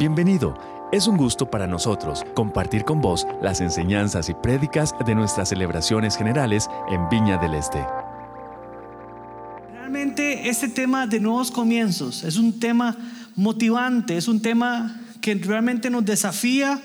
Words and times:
Bienvenido. 0.00 0.56
Es 0.92 1.06
un 1.06 1.18
gusto 1.18 1.50
para 1.50 1.66
nosotros 1.66 2.24
compartir 2.32 2.86
con 2.86 3.02
vos 3.02 3.26
las 3.42 3.60
enseñanzas 3.60 4.30
y 4.30 4.32
prédicas 4.32 4.94
de 5.04 5.14
nuestras 5.14 5.50
celebraciones 5.50 6.16
generales 6.16 6.70
en 6.88 7.06
Viña 7.10 7.36
del 7.36 7.52
Este. 7.52 7.86
Realmente 9.74 10.48
este 10.48 10.68
tema 10.68 11.06
de 11.06 11.20
nuevos 11.20 11.50
comienzos 11.50 12.24
es 12.24 12.38
un 12.38 12.58
tema 12.58 12.96
motivante, 13.36 14.16
es 14.16 14.26
un 14.26 14.40
tema 14.40 15.02
que 15.20 15.34
realmente 15.34 15.90
nos 15.90 16.06
desafía 16.06 16.80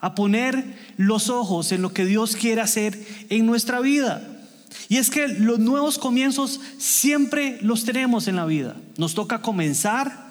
a 0.00 0.14
poner 0.14 0.78
los 0.96 1.28
ojos 1.28 1.70
en 1.70 1.82
lo 1.82 1.92
que 1.92 2.06
Dios 2.06 2.34
quiere 2.34 2.62
hacer 2.62 2.98
en 3.28 3.44
nuestra 3.44 3.78
vida. 3.80 4.26
Y 4.88 4.96
es 4.96 5.10
que 5.10 5.28
los 5.28 5.58
nuevos 5.58 5.98
comienzos 5.98 6.62
siempre 6.78 7.58
los 7.60 7.84
tenemos 7.84 8.26
en 8.26 8.36
la 8.36 8.46
vida. 8.46 8.74
Nos 8.96 9.14
toca 9.14 9.42
comenzar 9.42 10.29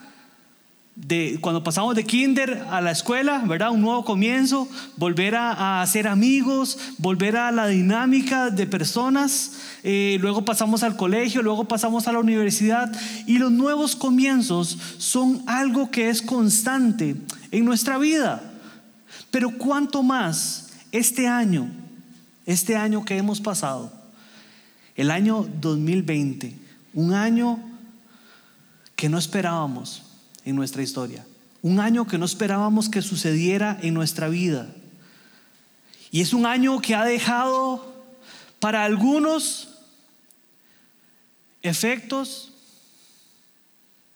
de 1.08 1.38
cuando 1.41 1.63
pasamos 1.63 1.95
de 1.95 2.03
kinder 2.03 2.66
a 2.70 2.81
la 2.81 2.91
escuela, 2.91 3.41
¿verdad? 3.48 3.71
Un 3.71 3.81
nuevo 3.81 4.03
comienzo, 4.03 4.67
volver 4.98 5.35
a, 5.35 5.81
hacer 5.81 6.08
amigos, 6.08 6.77
volver 6.98 7.38
a 7.38 7.52
la 7.52 7.67
dinámica 7.67 8.49
de 8.49 8.67
personas, 8.67 9.53
eh, 9.84 10.17
luego 10.20 10.44
pasamos 10.44 10.84
al 10.84 10.98
colegio, 10.98 11.41
luego 11.41 11.66
pasamos 11.66 12.08
a 12.08 12.12
la 12.12 12.20
universidad 12.20 12.91
y 13.25 13.38
los 13.38 13.52
nuevos 13.52 13.95
comienzos 13.95 14.77
son 14.98 15.41
algo 15.48 15.89
que 15.89 16.09
es 16.09 16.22
constante 16.22 17.16
en 17.52 17.66
nuestra 17.66 17.97
vida. 17.97 18.44
Pero 19.31 19.58
cuánto 19.58 20.03
más 20.03 20.70
este 20.91 21.27
año, 21.27 21.70
este 22.45 22.75
año 22.75 23.05
que 23.05 23.17
hemos 23.17 23.39
pasado, 23.39 23.91
el 24.95 25.11
año 25.11 25.47
2020, 25.61 26.55
un 26.94 27.13
año 27.13 27.59
que 28.97 29.08
no 29.08 29.17
esperábamos 29.17 30.08
en 30.50 30.55
nuestra 30.55 30.81
historia, 30.81 31.25
un 31.61 31.80
año 31.80 32.08
que 32.08 32.17
no 32.17 32.25
esperábamos 32.25 32.89
que 32.89 33.02
sucediera 33.02 33.78
en 33.81 33.94
nuestra 33.94 34.30
vida. 34.30 34.67
Y 36.11 36.22
es 36.22 36.33
un 36.33 36.45
año 36.45 36.81
que 36.81 36.95
ha 36.95 37.06
dejado 37.06 37.94
para 38.59 38.83
algunos 38.83 39.69
efectos 41.61 42.52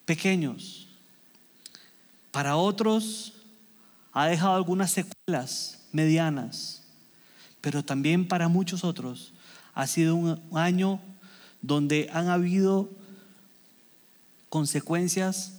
pequeños, 0.04 0.88
para 2.30 2.56
otros 2.56 3.32
ha 4.12 4.26
dejado 4.26 4.54
algunas 4.54 4.90
secuelas 4.90 5.80
medianas, 5.92 6.82
pero 7.60 7.84
también 7.84 8.26
para 8.26 8.48
muchos 8.48 8.82
otros 8.84 9.32
ha 9.74 9.86
sido 9.86 10.16
un 10.16 10.40
año 10.52 11.00
donde 11.62 12.10
han 12.12 12.28
habido 12.28 12.90
consecuencias 14.48 15.53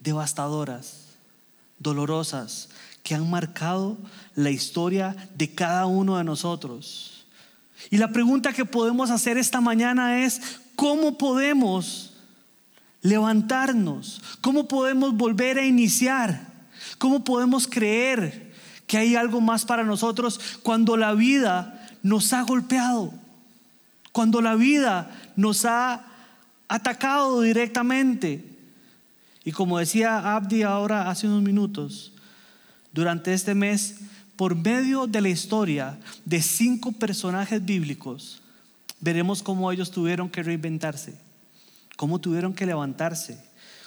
devastadoras, 0.00 1.04
dolorosas, 1.78 2.68
que 3.02 3.14
han 3.14 3.30
marcado 3.30 3.96
la 4.34 4.50
historia 4.50 5.16
de 5.34 5.54
cada 5.54 5.86
uno 5.86 6.18
de 6.18 6.24
nosotros. 6.24 7.26
Y 7.90 7.96
la 7.96 8.08
pregunta 8.08 8.52
que 8.52 8.64
podemos 8.64 9.10
hacer 9.10 9.38
esta 9.38 9.60
mañana 9.60 10.24
es, 10.24 10.60
¿cómo 10.76 11.16
podemos 11.16 12.14
levantarnos? 13.02 14.20
¿Cómo 14.40 14.68
podemos 14.68 15.16
volver 15.16 15.58
a 15.58 15.64
iniciar? 15.64 16.48
¿Cómo 16.98 17.24
podemos 17.24 17.66
creer 17.66 18.52
que 18.86 18.98
hay 18.98 19.16
algo 19.16 19.40
más 19.40 19.64
para 19.64 19.84
nosotros 19.84 20.40
cuando 20.62 20.96
la 20.96 21.14
vida 21.14 21.88
nos 22.02 22.32
ha 22.32 22.42
golpeado? 22.42 23.14
Cuando 24.12 24.40
la 24.40 24.54
vida 24.54 25.10
nos 25.36 25.64
ha 25.64 26.04
atacado 26.68 27.42
directamente. 27.42 28.47
Y 29.48 29.52
como 29.52 29.78
decía 29.78 30.36
Abdi 30.36 30.62
ahora 30.62 31.08
hace 31.08 31.26
unos 31.26 31.42
minutos, 31.42 32.12
durante 32.92 33.32
este 33.32 33.54
mes, 33.54 33.94
por 34.36 34.54
medio 34.54 35.06
de 35.06 35.22
la 35.22 35.30
historia 35.30 35.98
de 36.26 36.42
cinco 36.42 36.92
personajes 36.92 37.64
bíblicos, 37.64 38.42
veremos 39.00 39.42
cómo 39.42 39.72
ellos 39.72 39.90
tuvieron 39.90 40.28
que 40.28 40.42
reinventarse, 40.42 41.14
cómo 41.96 42.18
tuvieron 42.18 42.52
que 42.52 42.66
levantarse, 42.66 43.42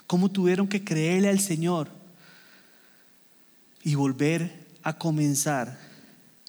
cómo 0.07 0.31
tuvieron 0.31 0.67
que 0.67 0.83
creerle 0.83 1.29
al 1.29 1.39
Señor 1.39 1.89
y 3.83 3.93
volver 3.93 4.65
a 4.81 4.97
comenzar 4.97 5.77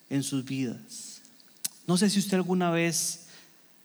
en 0.09 0.23
sus 0.23 0.43
vidas. 0.43 1.21
No 1.87 1.99
sé 1.99 2.09
si 2.09 2.19
usted 2.19 2.39
alguna 2.39 2.71
vez 2.71 3.27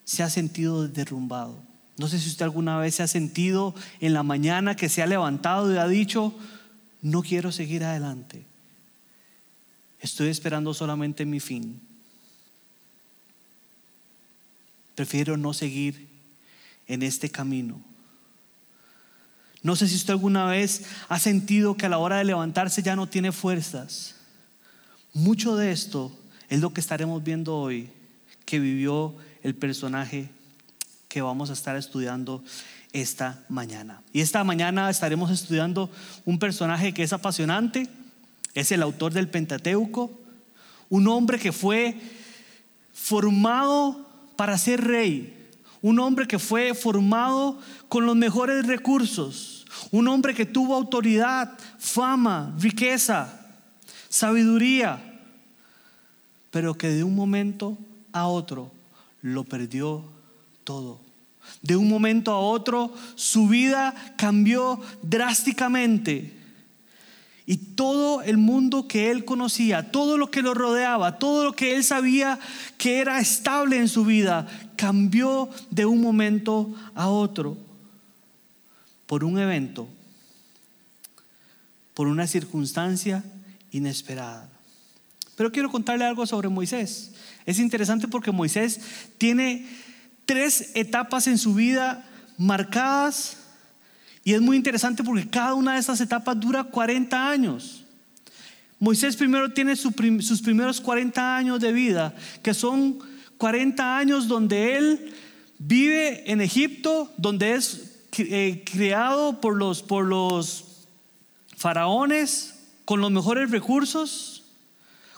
se 0.06 0.24
ha 0.24 0.30
sentido 0.30 0.88
derrumbado. 0.88 1.62
No 1.98 2.08
sé 2.08 2.20
si 2.20 2.30
usted 2.30 2.46
alguna 2.46 2.78
vez 2.78 2.96
se 2.96 3.04
ha 3.04 3.08
sentido 3.08 3.74
en 4.00 4.14
la 4.14 4.24
mañana 4.24 4.76
que 4.76 4.88
se 4.88 5.02
ha 5.02 5.08
levantado 5.08 5.74
y 5.74 5.78
ha 5.78 5.88
dicho, 5.88 6.34
no 7.02 7.24
quiero 7.24 7.52
seguir 7.52 7.84
adelante. 7.84 8.46
Estoy 10.00 10.30
esperando 10.30 10.74
solamente 10.76 11.26
mi 11.26 11.40
fin. 11.40 11.82
Prefiero 14.94 15.38
no 15.38 15.54
seguir 15.54 16.08
en 16.88 17.02
este 17.02 17.30
camino. 17.30 17.82
No 19.64 19.76
sé 19.76 19.88
si 19.88 19.96
usted 19.96 20.14
alguna 20.14 20.46
vez 20.46 20.86
ha 21.10 21.20
sentido 21.20 21.76
que 21.78 21.88
a 21.88 21.90
la 21.90 21.98
hora 21.98 22.18
de 22.18 22.26
levantarse 22.26 22.84
ya 22.84 22.96
no 22.96 23.08
tiene 23.08 23.32
fuerzas. 23.32 24.16
Mucho 25.14 25.56
de 25.56 25.72
esto 25.72 26.16
es 26.48 26.62
lo 26.62 26.74
que 26.74 26.82
estaremos 26.82 27.24
viendo 27.24 27.58
hoy 27.58 27.90
que 28.46 28.60
vivió 28.60 29.16
el 29.42 29.56
personaje 29.56 30.30
que 31.08 31.22
vamos 31.22 31.50
a 31.50 31.54
estar 31.54 31.76
estudiando 31.76 32.44
esta 32.94 33.44
mañana. 33.50 34.02
Y 34.14 34.22
esta 34.22 34.44
mañana 34.44 34.90
estaremos 34.90 35.32
estudiando 35.32 35.90
un 36.26 36.40
personaje 36.40 36.94
que 36.94 37.04
es 37.04 37.14
apasionante, 37.14 37.90
es 38.54 38.72
el 38.72 38.82
autor 38.82 39.14
del 39.14 39.30
Pentateuco, 39.30 40.12
un 40.90 41.08
hombre 41.08 41.40
que 41.40 41.52
fue 41.52 42.00
formado 42.94 44.08
para 44.36 44.58
ser 44.58 44.84
rey, 44.84 45.34
un 45.82 46.00
hombre 46.00 46.28
que 46.28 46.40
fue 46.40 46.74
formado 46.74 47.60
con 47.88 48.06
los 48.06 48.16
mejores 48.16 48.66
recursos, 48.66 49.66
un 49.92 50.08
hombre 50.08 50.34
que 50.34 50.46
tuvo 50.46 50.76
autoridad, 50.76 51.58
fama, 51.78 52.56
riqueza, 52.60 53.40
sabiduría, 54.10 55.22
pero 56.52 56.76
que 56.76 56.90
de 56.90 57.04
un 57.04 57.16
momento 57.16 57.78
a 58.12 58.28
otro 58.28 58.72
lo 59.22 59.44
perdió 59.44 60.17
todo. 60.68 61.00
De 61.62 61.78
un 61.78 61.88
momento 61.88 62.34
a 62.34 62.40
otro 62.40 62.94
su 63.16 63.48
vida 63.48 63.96
cambió 64.18 64.82
drásticamente. 65.02 66.34
Y 67.46 67.56
todo 67.56 68.22
el 68.22 68.36
mundo 68.36 68.86
que 68.86 69.10
él 69.10 69.24
conocía, 69.24 69.94
todo 69.94 70.18
lo 70.18 70.30
que 70.30 70.42
lo 70.42 70.54
rodeaba, 70.54 71.20
todo 71.20 71.46
lo 71.46 71.54
que 71.54 71.78
él 71.78 71.86
sabía 71.86 72.38
que 72.78 73.00
era 73.00 73.22
estable 73.22 73.78
en 73.78 73.88
su 73.88 74.04
vida, 74.04 74.46
cambió 74.76 75.50
de 75.72 75.86
un 75.86 76.02
momento 76.02 76.76
a 76.94 77.08
otro 77.08 77.58
por 79.06 79.24
un 79.24 79.40
evento, 79.40 79.88
por 81.94 82.08
una 82.08 82.28
circunstancia 82.28 83.24
inesperada. 83.72 84.50
Pero 85.38 85.50
quiero 85.54 85.72
contarle 85.72 86.04
algo 86.04 86.28
sobre 86.28 86.50
Moisés. 86.50 87.14
Es 87.46 87.58
interesante 87.60 88.10
porque 88.10 88.34
Moisés 88.34 88.82
tiene 89.18 89.87
tres 90.28 90.74
etapas 90.76 91.26
en 91.26 91.40
su 91.40 91.56
vida 91.56 92.08
marcadas 92.38 93.38
y 94.28 94.34
es 94.34 94.42
muy 94.42 94.58
interesante 94.58 95.06
porque 95.06 95.30
cada 95.30 95.54
una 95.54 95.76
de 95.76 95.80
esas 95.80 96.02
etapas 96.02 96.38
dura 96.38 96.66
40 96.66 97.30
años. 97.30 97.86
Moisés 98.78 99.16
primero 99.16 99.54
tiene 99.54 99.74
sus 99.78 100.42
primeros 100.42 100.82
40 100.82 101.38
años 101.38 101.62
de 101.62 101.72
vida, 101.72 102.14
que 102.44 102.54
son 102.54 103.00
40 103.38 103.98
años 103.98 104.28
donde 104.28 104.76
él 104.76 105.14
vive 105.60 106.30
en 106.30 106.42
Egipto, 106.42 107.10
donde 107.16 107.54
es 107.54 108.00
eh, 108.18 108.66
criado 108.70 109.40
por 109.40 109.56
los, 109.56 109.82
por 109.82 110.04
los 110.04 110.88
faraones 111.56 112.56
con 112.84 113.00
los 113.00 113.12
mejores 113.12 113.50
recursos. 113.50 114.44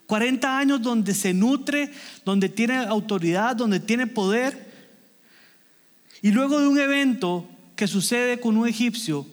40 0.05 0.55
años 0.57 0.83
donde 0.83 1.15
se 1.15 1.33
nutre, 1.33 1.91
donde 2.25 2.47
tiene 2.47 2.77
autoridad, 2.77 3.55
donde 3.55 3.79
tiene 3.79 4.05
poder. 4.05 4.68
Y 6.21 6.31
luego 6.31 6.59
de 6.59 6.67
un 6.67 6.79
evento 6.79 7.47
que 7.75 7.87
sucede 7.87 8.39
con 8.39 8.57
un 8.57 8.67
egipcio 8.67 9.25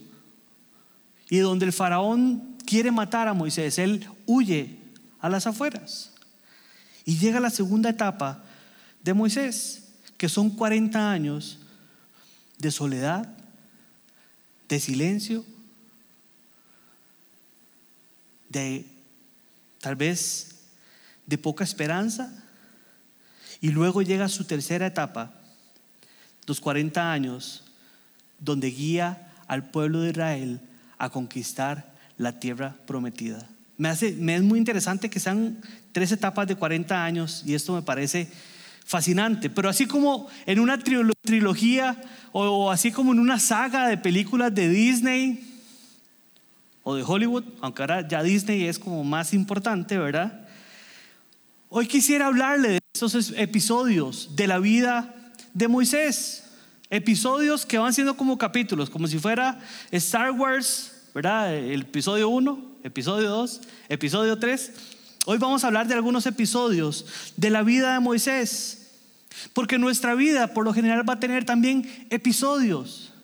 y 1.28 1.38
donde 1.38 1.66
el 1.66 1.72
faraón 1.72 2.56
quiere 2.64 2.90
matar 2.90 3.28
a 3.28 3.34
Moisés, 3.34 3.78
él 3.78 4.06
huye 4.26 4.78
a 5.20 5.28
las 5.28 5.46
afueras. 5.46 6.12
Y 7.04 7.18
llega 7.18 7.40
la 7.40 7.50
segunda 7.50 7.90
etapa 7.90 8.42
de 9.02 9.14
Moisés, 9.14 9.88
que 10.16 10.28
son 10.28 10.50
40 10.50 11.10
años 11.10 11.58
de 12.58 12.70
soledad, 12.70 13.28
de 14.68 14.80
silencio, 14.80 15.44
de 18.48 18.86
tal 19.80 19.96
vez 19.96 20.56
de 21.26 21.38
poca 21.38 21.64
esperanza. 21.64 22.32
Y 23.60 23.70
luego 23.70 24.02
llega 24.02 24.28
su 24.28 24.44
tercera 24.44 24.86
etapa, 24.86 25.32
los 26.46 26.60
40 26.60 27.12
años 27.12 27.64
donde 28.38 28.68
guía 28.68 29.32
al 29.46 29.70
pueblo 29.70 30.00
de 30.00 30.10
Israel 30.10 30.60
a 30.98 31.10
conquistar 31.10 31.92
la 32.18 32.38
tierra 32.38 32.76
prometida. 32.86 33.48
Me, 33.76 33.88
hace, 33.88 34.12
me 34.12 34.36
es 34.36 34.42
muy 34.42 34.58
interesante 34.58 35.10
que 35.10 35.20
sean 35.20 35.60
tres 35.92 36.12
etapas 36.12 36.46
de 36.46 36.56
40 36.56 37.04
años 37.04 37.42
y 37.44 37.54
esto 37.54 37.74
me 37.74 37.82
parece 37.82 38.28
fascinante. 38.84 39.50
Pero 39.50 39.68
así 39.68 39.86
como 39.86 40.28
en 40.46 40.60
una 40.60 40.78
trilogía 40.78 42.00
o 42.32 42.70
así 42.70 42.92
como 42.92 43.12
en 43.12 43.18
una 43.18 43.38
saga 43.38 43.88
de 43.88 43.98
películas 43.98 44.54
de 44.54 44.68
Disney 44.68 45.60
o 46.82 46.94
de 46.94 47.02
Hollywood, 47.02 47.44
aunque 47.60 47.82
ahora 47.82 48.06
ya 48.06 48.22
Disney 48.22 48.64
es 48.64 48.78
como 48.78 49.02
más 49.04 49.34
importante, 49.34 49.98
¿verdad? 49.98 50.46
Hoy 51.68 51.86
quisiera 51.88 52.28
hablarle 52.28 52.68
de 52.68 52.80
esos 52.94 53.34
episodios 53.36 54.36
de 54.36 54.46
la 54.46 54.60
vida 54.60 55.15
de 55.56 55.68
Moisés. 55.68 56.44
Episodios 56.90 57.64
que 57.64 57.78
van 57.78 57.94
siendo 57.94 58.14
como 58.14 58.36
capítulos, 58.36 58.90
como 58.90 59.08
si 59.08 59.18
fuera 59.18 59.58
Star 59.90 60.30
Wars, 60.32 60.92
¿verdad? 61.14 61.56
El 61.56 61.80
episodio 61.80 62.28
1, 62.28 62.78
episodio 62.84 63.30
2, 63.30 63.62
episodio 63.88 64.38
3. 64.38 64.72
Hoy 65.24 65.38
vamos 65.38 65.64
a 65.64 65.68
hablar 65.68 65.88
de 65.88 65.94
algunos 65.94 66.26
episodios 66.26 67.06
de 67.38 67.48
la 67.48 67.62
vida 67.62 67.94
de 67.94 68.00
Moisés. 68.00 68.92
Porque 69.54 69.78
nuestra 69.78 70.14
vida 70.14 70.52
por 70.52 70.66
lo 70.66 70.74
general 70.74 71.08
va 71.08 71.14
a 71.14 71.20
tener 71.20 71.46
también 71.46 72.06
episodios. 72.10 73.14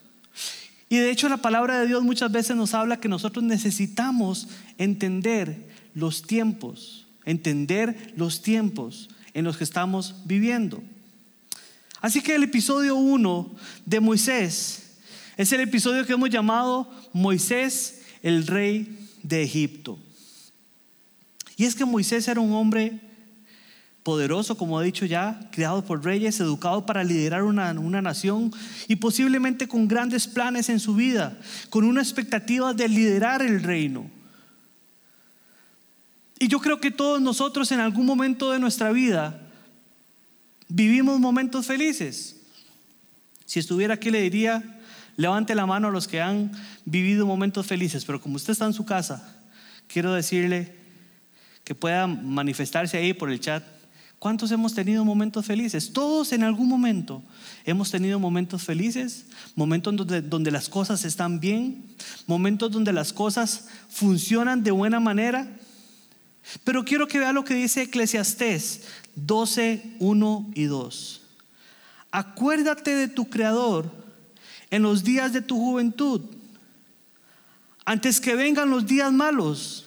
Y 0.89 0.97
de 0.97 1.11
hecho 1.11 1.29
la 1.29 1.37
palabra 1.37 1.81
de 1.81 1.87
Dios 1.87 2.03
muchas 2.03 2.33
veces 2.33 2.57
nos 2.57 2.73
habla 2.73 2.99
que 2.99 3.09
nosotros 3.09 3.45
necesitamos 3.45 4.49
entender 4.79 5.69
los 5.95 6.23
tiempos, 6.23 7.07
entender 7.27 8.15
los 8.17 8.41
tiempos 8.41 9.11
en 9.35 9.45
los 9.45 9.59
que 9.59 9.65
estamos 9.65 10.17
viviendo. 10.25 10.83
Así 12.03 12.21
que 12.21 12.35
el 12.35 12.43
episodio 12.43 12.97
1 12.97 13.55
de 13.87 14.01
Moisés 14.01 14.99
es 15.37 15.53
el 15.53 15.61
episodio 15.61 16.05
que 16.05 16.13
hemos 16.13 16.31
llamado 16.31 16.91
Moisés, 17.13 18.03
el 18.23 18.45
rey 18.49 18.99
de 19.23 19.45
Egipto. 19.45 20.01
Y 21.57 21.65
es 21.65 21.77
que 21.77 21.85
Moisés 21.85 22.27
era 22.27 22.41
un 22.41 22.53
hombre 22.55 23.01
poderoso, 24.03 24.57
como 24.57 24.83
he 24.83 24.85
dicho 24.85 25.07
ya, 25.07 25.49
criado 25.53 25.85
por 25.85 26.05
reyes, 26.05 26.41
educado 26.41 26.85
para 26.85 27.05
liderar 27.05 27.45
una, 27.45 27.71
una, 27.71 28.03
nación 28.03 28.51
y 28.89 28.97
posiblemente 28.97 29.69
con 29.69 29.87
grandes 29.87 30.27
planes 30.27 30.69
en 30.71 30.81
su 30.81 30.97
vida, 30.97 31.39
con 31.71 31.85
una 31.85 32.03
expectativa 32.03 32.75
de 32.75 32.89
liderar 32.89 33.43
el 33.43 33.63
reino. 33.63 34.11
Y 36.41 36.49
yo 36.49 36.59
creo 36.59 36.81
que 36.81 36.91
todos 36.91 37.23
nosotros 37.23 37.71
en 37.71 37.79
algún 37.79 38.07
momento 38.07 38.51
de 38.51 38.59
nuestra 38.59 38.91
vida 38.91 39.52
vivimos 40.75 41.21
momentos 41.21 41.67
felices. 41.67 42.37
Si 43.45 43.59
estuviera 43.59 43.95
aquí 43.95 44.11
le 44.11 44.23
diría, 44.23 44.81
levante 45.17 45.55
la 45.55 45.67
mano 45.67 45.89
a 45.89 45.91
los 45.91 46.09
que 46.09 46.21
han 46.21 46.51
vivido 46.87 47.27
momentos 47.27 47.67
felices, 47.67 48.05
pero 48.05 48.21
como 48.21 48.37
usted 48.37 48.53
está 48.53 48.65
en 48.65 48.73
su 48.73 48.87
casa, 48.87 49.37
quiero 49.87 50.15
decirle 50.15 50.75
que 51.65 51.75
pueda 51.75 52.07
manifestarse 52.07 52.97
ahí 52.97 53.13
por 53.13 53.31
el 53.31 53.41
chat. 53.41 53.63
¿Cuántos 54.19 54.51
hemos 54.53 54.73
tenido 54.73 55.05
momentos 55.05 55.45
felices? 55.45 55.93
Todos 55.93 56.33
en 56.33 56.43
algún 56.43 56.69
momento 56.69 57.23
hemos 57.65 57.91
tenido 57.91 58.19
momentos 58.19 58.63
felices, 58.63 59.27
momentos 59.55 59.95
donde, 59.95 60.23
donde 60.23 60.51
las 60.51 60.69
cosas 60.69 61.05
están 61.05 61.39
bien, 61.39 61.85
momentos 62.27 62.71
donde 62.71 62.93
las 62.93 63.13
cosas 63.13 63.67
funcionan 63.91 64.63
de 64.63 64.71
buena 64.71 65.01
manera. 65.01 65.49
Pero 66.65 66.85
quiero 66.85 67.07
que 67.09 67.19
vea 67.19 67.33
lo 67.33 67.45
que 67.45 67.55
dice 67.55 67.83
Eclesiastés 67.83 68.83
12, 69.15 69.97
1 69.99 70.51
y 70.55 70.65
2. 70.65 71.21
Acuérdate 72.11 72.95
de 72.95 73.09
tu 73.09 73.29
Creador 73.29 73.91
en 74.71 74.83
los 74.83 75.05
días 75.05 75.33
de 75.33 75.43
tu 75.43 75.59
juventud, 75.59 76.23
antes 77.85 78.21
que 78.21 78.35
vengan 78.35 78.71
los 78.71 78.87
días 78.87 79.13
malos 79.13 79.87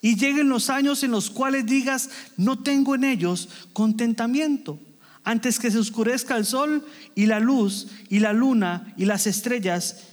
y 0.00 0.16
lleguen 0.16 0.48
los 0.48 0.70
años 0.70 1.02
en 1.02 1.10
los 1.10 1.30
cuales 1.30 1.66
digas, 1.66 2.10
no 2.36 2.58
tengo 2.58 2.94
en 2.94 3.04
ellos 3.04 3.48
contentamiento, 3.72 4.78
antes 5.24 5.58
que 5.58 5.70
se 5.70 5.78
oscurezca 5.78 6.36
el 6.36 6.44
sol 6.44 6.86
y 7.14 7.26
la 7.26 7.40
luz 7.40 7.88
y 8.08 8.20
la 8.20 8.32
luna 8.32 8.92
y 8.96 9.06
las 9.06 9.26
estrellas 9.26 10.04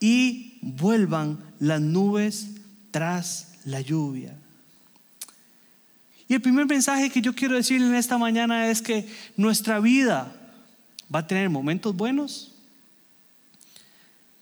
y 0.00 0.58
vuelvan 0.62 1.38
las 1.58 1.80
nubes 1.80 2.48
tras 2.90 3.54
la 3.64 3.80
lluvia. 3.80 4.36
Y 6.28 6.34
el 6.34 6.42
primer 6.42 6.66
mensaje 6.66 7.10
que 7.10 7.20
yo 7.20 7.34
quiero 7.34 7.54
decirle 7.54 7.86
en 7.86 7.94
esta 7.94 8.18
mañana 8.18 8.68
es 8.68 8.82
que 8.82 9.08
nuestra 9.36 9.78
vida 9.78 10.34
va 11.14 11.20
a 11.20 11.26
tener 11.26 11.48
momentos 11.50 11.94
buenos, 11.94 12.52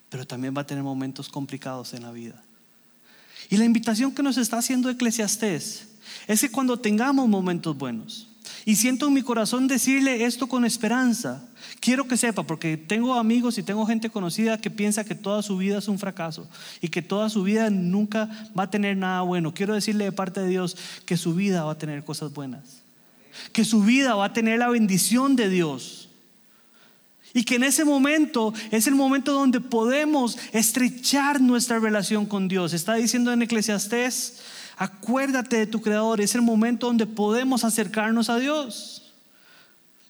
pero 0.09 0.27
también 0.27 0.55
va 0.57 0.63
a 0.63 0.67
tener 0.67 0.83
momentos 0.83 1.29
complicados 1.29 1.93
en 1.93 2.03
la 2.03 2.13
vida. 2.13 2.43
Y 3.51 3.57
la 3.59 3.65
invitación 3.65 4.15
que 4.15 4.23
nos 4.23 4.39
está 4.39 4.59
haciendo 4.59 4.89
Eclesiastés 4.89 5.89
es 6.27 6.41
que 6.41 6.51
cuando 6.51 6.79
tengamos 6.79 7.29
momentos 7.29 7.77
buenos, 7.77 8.29
y 8.65 8.77
siento 8.77 9.07
en 9.09 9.15
mi 9.15 9.23
corazón 9.23 9.69
decirle 9.69 10.25
esto 10.25 10.47
con 10.47 10.65
esperanza. 10.65 11.43
Quiero 11.81 12.07
que 12.07 12.17
sepa, 12.17 12.43
porque 12.43 12.77
tengo 12.77 13.15
amigos 13.15 13.59
y 13.59 13.63
tengo 13.63 13.87
gente 13.87 14.11
conocida 14.11 14.61
que 14.61 14.71
piensa 14.71 15.05
que 15.05 15.15
toda 15.15 15.43
su 15.43 15.57
vida 15.57 15.79
es 15.79 15.89
un 15.89 15.99
fracaso 15.99 16.49
y 16.81 16.89
que 16.89 17.03
toda 17.03 17.29
su 17.29 17.43
vida 17.43 17.71
nunca 17.71 18.29
va 18.59 18.65
a 18.65 18.71
tener 18.71 18.97
nada 18.97 19.23
bueno. 19.23 19.53
Quiero 19.53 19.75
decirle 19.75 20.05
de 20.05 20.13
parte 20.13 20.41
de 20.41 20.49
Dios 20.49 20.77
que 21.05 21.17
su 21.17 21.35
vida 21.35 21.65
va 21.65 21.73
a 21.73 21.79
tener 21.79 22.05
cosas 22.05 22.33
buenas. 22.33 22.83
Que 23.53 23.65
su 23.65 23.83
vida 23.83 24.15
va 24.15 24.27
a 24.27 24.33
tener 24.33 24.59
la 24.59 24.69
bendición 24.69 25.37
de 25.37 25.49
Dios. 25.49 26.09
Y 27.37 27.45
que 27.45 27.57
en 27.57 27.65
ese 27.65 27.85
momento 27.85 28.55
es 28.71 28.87
el 28.87 28.95
momento 28.95 29.33
donde 29.33 29.61
podemos 29.61 30.39
estrechar 30.53 31.41
nuestra 31.41 31.81
relación 31.81 32.27
con 32.27 32.47
Dios. 32.47 32.73
Está 32.73 32.95
diciendo 32.95 33.33
en 33.33 33.43
Eclesiastés 33.43 34.41
Acuérdate 34.77 35.57
de 35.57 35.67
tu 35.67 35.81
Creador, 35.81 36.21
es 36.21 36.35
el 36.35 36.43
momento 36.43 36.87
donde 36.87 37.07
podemos 37.07 37.65
acercarnos 37.65 38.29
a 38.29 38.39
Dios, 38.39 39.13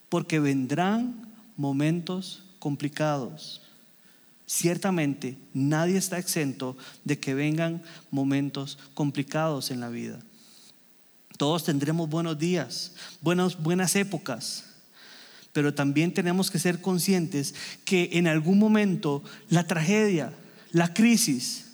porque 0.09 0.41
vendrán 0.41 1.15
momentos 1.57 2.43
complicados. 2.59 3.61
Ciertamente, 4.47 5.37
nadie 5.53 5.97
está 5.97 6.19
exento 6.19 6.77
de 7.05 7.19
que 7.19 7.35
vengan 7.35 7.83
momentos 8.11 8.79
complicados 8.95 9.71
en 9.71 9.81
la 9.81 9.89
vida. 9.89 10.21
Todos 11.37 11.65
tendremos 11.65 12.09
buenos 12.09 12.39
días, 12.39 12.93
buenas, 13.21 13.61
buenas 13.61 13.97
épocas, 13.97 14.65
pero 15.53 15.75
también 15.75 16.13
tenemos 16.15 16.51
que 16.51 16.59
ser 16.59 16.81
conscientes 16.81 17.55
que 17.85 18.11
en 18.13 18.29
algún 18.29 18.59
momento 18.59 19.23
la 19.49 19.67
tragedia, 19.67 20.33
la 20.73 20.94
crisis, 20.94 21.73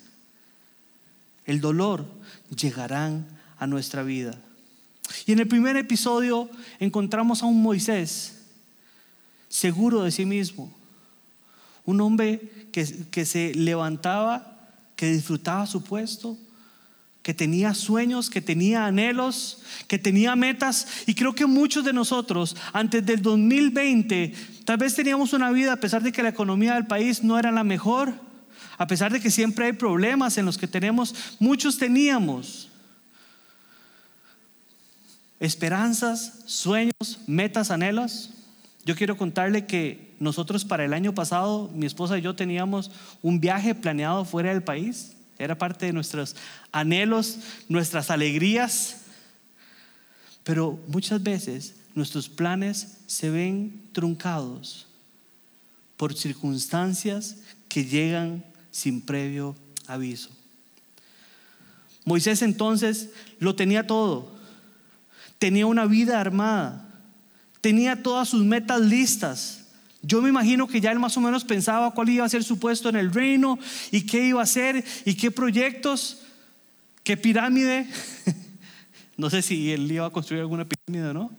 el 1.44 1.60
dolor 1.60 2.19
llegarán 2.56 3.26
a 3.58 3.66
nuestra 3.66 4.02
vida. 4.02 4.38
Y 5.26 5.32
en 5.32 5.40
el 5.40 5.48
primer 5.48 5.76
episodio 5.76 6.48
encontramos 6.78 7.42
a 7.42 7.46
un 7.46 7.62
Moisés 7.62 8.36
seguro 9.48 10.04
de 10.04 10.12
sí 10.12 10.24
mismo, 10.24 10.72
un 11.84 12.00
hombre 12.00 12.68
que, 12.72 12.86
que 13.10 13.24
se 13.24 13.54
levantaba, 13.54 14.68
que 14.94 15.10
disfrutaba 15.12 15.66
su 15.66 15.82
puesto, 15.82 16.38
que 17.22 17.34
tenía 17.34 17.74
sueños, 17.74 18.30
que 18.30 18.40
tenía 18.40 18.86
anhelos, 18.86 19.62
que 19.88 19.98
tenía 19.98 20.36
metas. 20.36 20.86
Y 21.06 21.14
creo 21.14 21.34
que 21.34 21.46
muchos 21.46 21.84
de 21.84 21.92
nosotros, 21.92 22.56
antes 22.72 23.04
del 23.04 23.20
2020, 23.20 24.32
tal 24.64 24.78
vez 24.78 24.94
teníamos 24.94 25.32
una 25.32 25.50
vida, 25.50 25.74
a 25.74 25.80
pesar 25.80 26.02
de 26.02 26.12
que 26.12 26.22
la 26.22 26.30
economía 26.30 26.74
del 26.74 26.86
país 26.86 27.22
no 27.22 27.38
era 27.38 27.50
la 27.50 27.64
mejor, 27.64 28.14
a 28.80 28.86
pesar 28.86 29.12
de 29.12 29.20
que 29.20 29.30
siempre 29.30 29.66
hay 29.66 29.74
problemas 29.74 30.38
en 30.38 30.46
los 30.46 30.56
que 30.56 30.66
tenemos, 30.66 31.14
muchos 31.38 31.76
teníamos 31.76 32.70
esperanzas, 35.38 36.44
sueños, 36.46 37.20
metas, 37.26 37.70
anhelos. 37.70 38.30
Yo 38.86 38.96
quiero 38.96 39.18
contarle 39.18 39.66
que 39.66 40.14
nosotros 40.18 40.64
para 40.64 40.86
el 40.86 40.94
año 40.94 41.14
pasado, 41.14 41.70
mi 41.74 41.84
esposa 41.84 42.16
y 42.16 42.22
yo 42.22 42.34
teníamos 42.34 42.90
un 43.20 43.38
viaje 43.38 43.74
planeado 43.74 44.24
fuera 44.24 44.48
del 44.48 44.62
país. 44.62 45.14
Era 45.38 45.58
parte 45.58 45.84
de 45.84 45.92
nuestros 45.92 46.34
anhelos, 46.72 47.36
nuestras 47.68 48.10
alegrías. 48.10 49.02
Pero 50.42 50.80
muchas 50.86 51.22
veces 51.22 51.74
nuestros 51.94 52.30
planes 52.30 52.96
se 53.06 53.28
ven 53.28 53.90
truncados 53.92 54.86
por 55.98 56.16
circunstancias 56.16 57.36
que 57.68 57.84
llegan 57.84 58.42
sin 58.70 59.00
previo 59.00 59.56
aviso. 59.86 60.30
Moisés 62.04 62.42
entonces 62.42 63.10
lo 63.38 63.54
tenía 63.54 63.86
todo. 63.86 64.32
Tenía 65.38 65.66
una 65.66 65.86
vida 65.86 66.20
armada. 66.20 66.86
Tenía 67.60 68.02
todas 68.02 68.28
sus 68.28 68.44
metas 68.44 68.80
listas. 68.80 69.66
Yo 70.02 70.22
me 70.22 70.30
imagino 70.30 70.66
que 70.66 70.80
ya 70.80 70.92
él 70.92 70.98
más 70.98 71.16
o 71.16 71.20
menos 71.20 71.44
pensaba 71.44 71.92
cuál 71.92 72.08
iba 72.08 72.24
a 72.24 72.28
ser 72.28 72.42
su 72.42 72.58
puesto 72.58 72.88
en 72.88 72.96
el 72.96 73.12
reino 73.12 73.58
y 73.90 74.06
qué 74.06 74.28
iba 74.28 74.40
a 74.40 74.44
hacer 74.44 74.82
y 75.04 75.14
qué 75.14 75.30
proyectos, 75.30 76.22
qué 77.04 77.16
pirámide. 77.16 77.86
No 79.16 79.28
sé 79.28 79.42
si 79.42 79.70
él 79.70 79.92
iba 79.92 80.06
a 80.06 80.10
construir 80.10 80.40
alguna 80.40 80.64
pirámide 80.64 81.10
o 81.10 81.12
no. 81.12 81.30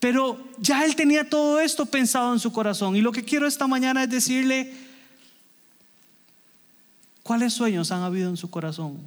Pero 0.00 0.44
ya 0.58 0.84
él 0.84 0.96
tenía 0.96 1.30
todo 1.30 1.60
esto 1.60 1.86
pensado 1.86 2.32
en 2.32 2.40
su 2.40 2.50
corazón. 2.50 2.96
Y 2.96 3.00
lo 3.00 3.12
que 3.12 3.22
quiero 3.22 3.46
esta 3.46 3.68
mañana 3.68 4.02
es 4.02 4.10
decirle, 4.10 4.74
¿Cuáles 7.24 7.54
sueños 7.54 7.90
han 7.90 8.02
habido 8.02 8.28
en 8.28 8.36
su 8.36 8.50
corazón 8.50 8.98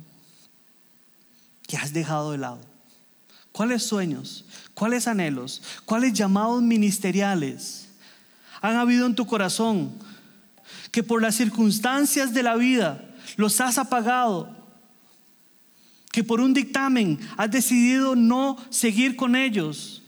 que 1.68 1.78
has 1.78 1.94
dejado 1.94 2.32
de 2.32 2.40
lado? 2.40 2.60
¿Cuáles 3.52 3.84
sueños? 3.84 4.44
¿Cuáles 4.74 5.08
anhelos? 5.08 5.62
¿Cuáles 5.86 6.14
llamados 6.14 6.64
ministeriales 6.64 7.90
han 8.60 8.76
habido 8.76 9.06
en 9.06 9.14
tu 9.14 9.28
corazón 9.28 9.92
que 10.92 11.04
por 11.04 11.22
las 11.22 11.36
circunstancias 11.36 12.34
de 12.34 12.42
la 12.42 12.56
vida 12.56 13.08
los 13.36 13.62
has 13.62 13.78
apagado? 13.78 14.50
Que 16.12 16.24
por 16.24 16.42
un 16.42 16.56
dictamen 16.56 17.20
has 17.38 17.52
decidido 17.52 18.16
no 18.16 18.58
seguir 18.72 19.16
con 19.16 19.36
ellos? 19.36 20.02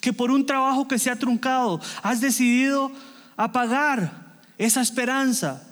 Que 0.00 0.12
por 0.12 0.32
un 0.32 0.44
trabajo 0.44 0.88
que 0.88 0.98
se 0.98 1.08
ha 1.08 1.16
truncado 1.16 1.80
has 2.02 2.20
decidido 2.20 2.90
apagar 3.36 4.40
esa 4.58 4.80
esperanza? 4.80 5.62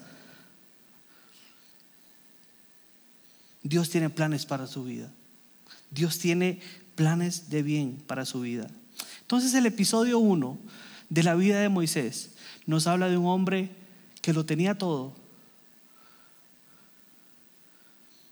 Dios 3.62 3.90
tiene 3.90 4.11
planes 4.11 4.47
para 4.47 4.66
su 4.66 4.85
vida. 4.85 5.12
Dios 5.90 6.19
tiene 6.19 6.61
planes 6.95 7.50
de 7.50 7.62
bien 7.62 8.02
para 8.07 8.25
su 8.25 8.40
vida. 8.40 8.69
Entonces 9.21 9.54
el 9.54 9.66
episodio 9.66 10.19
1 10.19 10.59
de 11.09 11.23
la 11.23 11.35
vida 11.35 11.61
de 11.61 11.69
Moisés 11.69 12.31
nos 12.66 12.87
habla 12.87 13.09
de 13.09 13.16
un 13.16 13.26
hombre 13.26 13.71
que 14.21 14.33
lo 14.33 14.45
tenía 14.45 14.76
todo. 14.76 15.14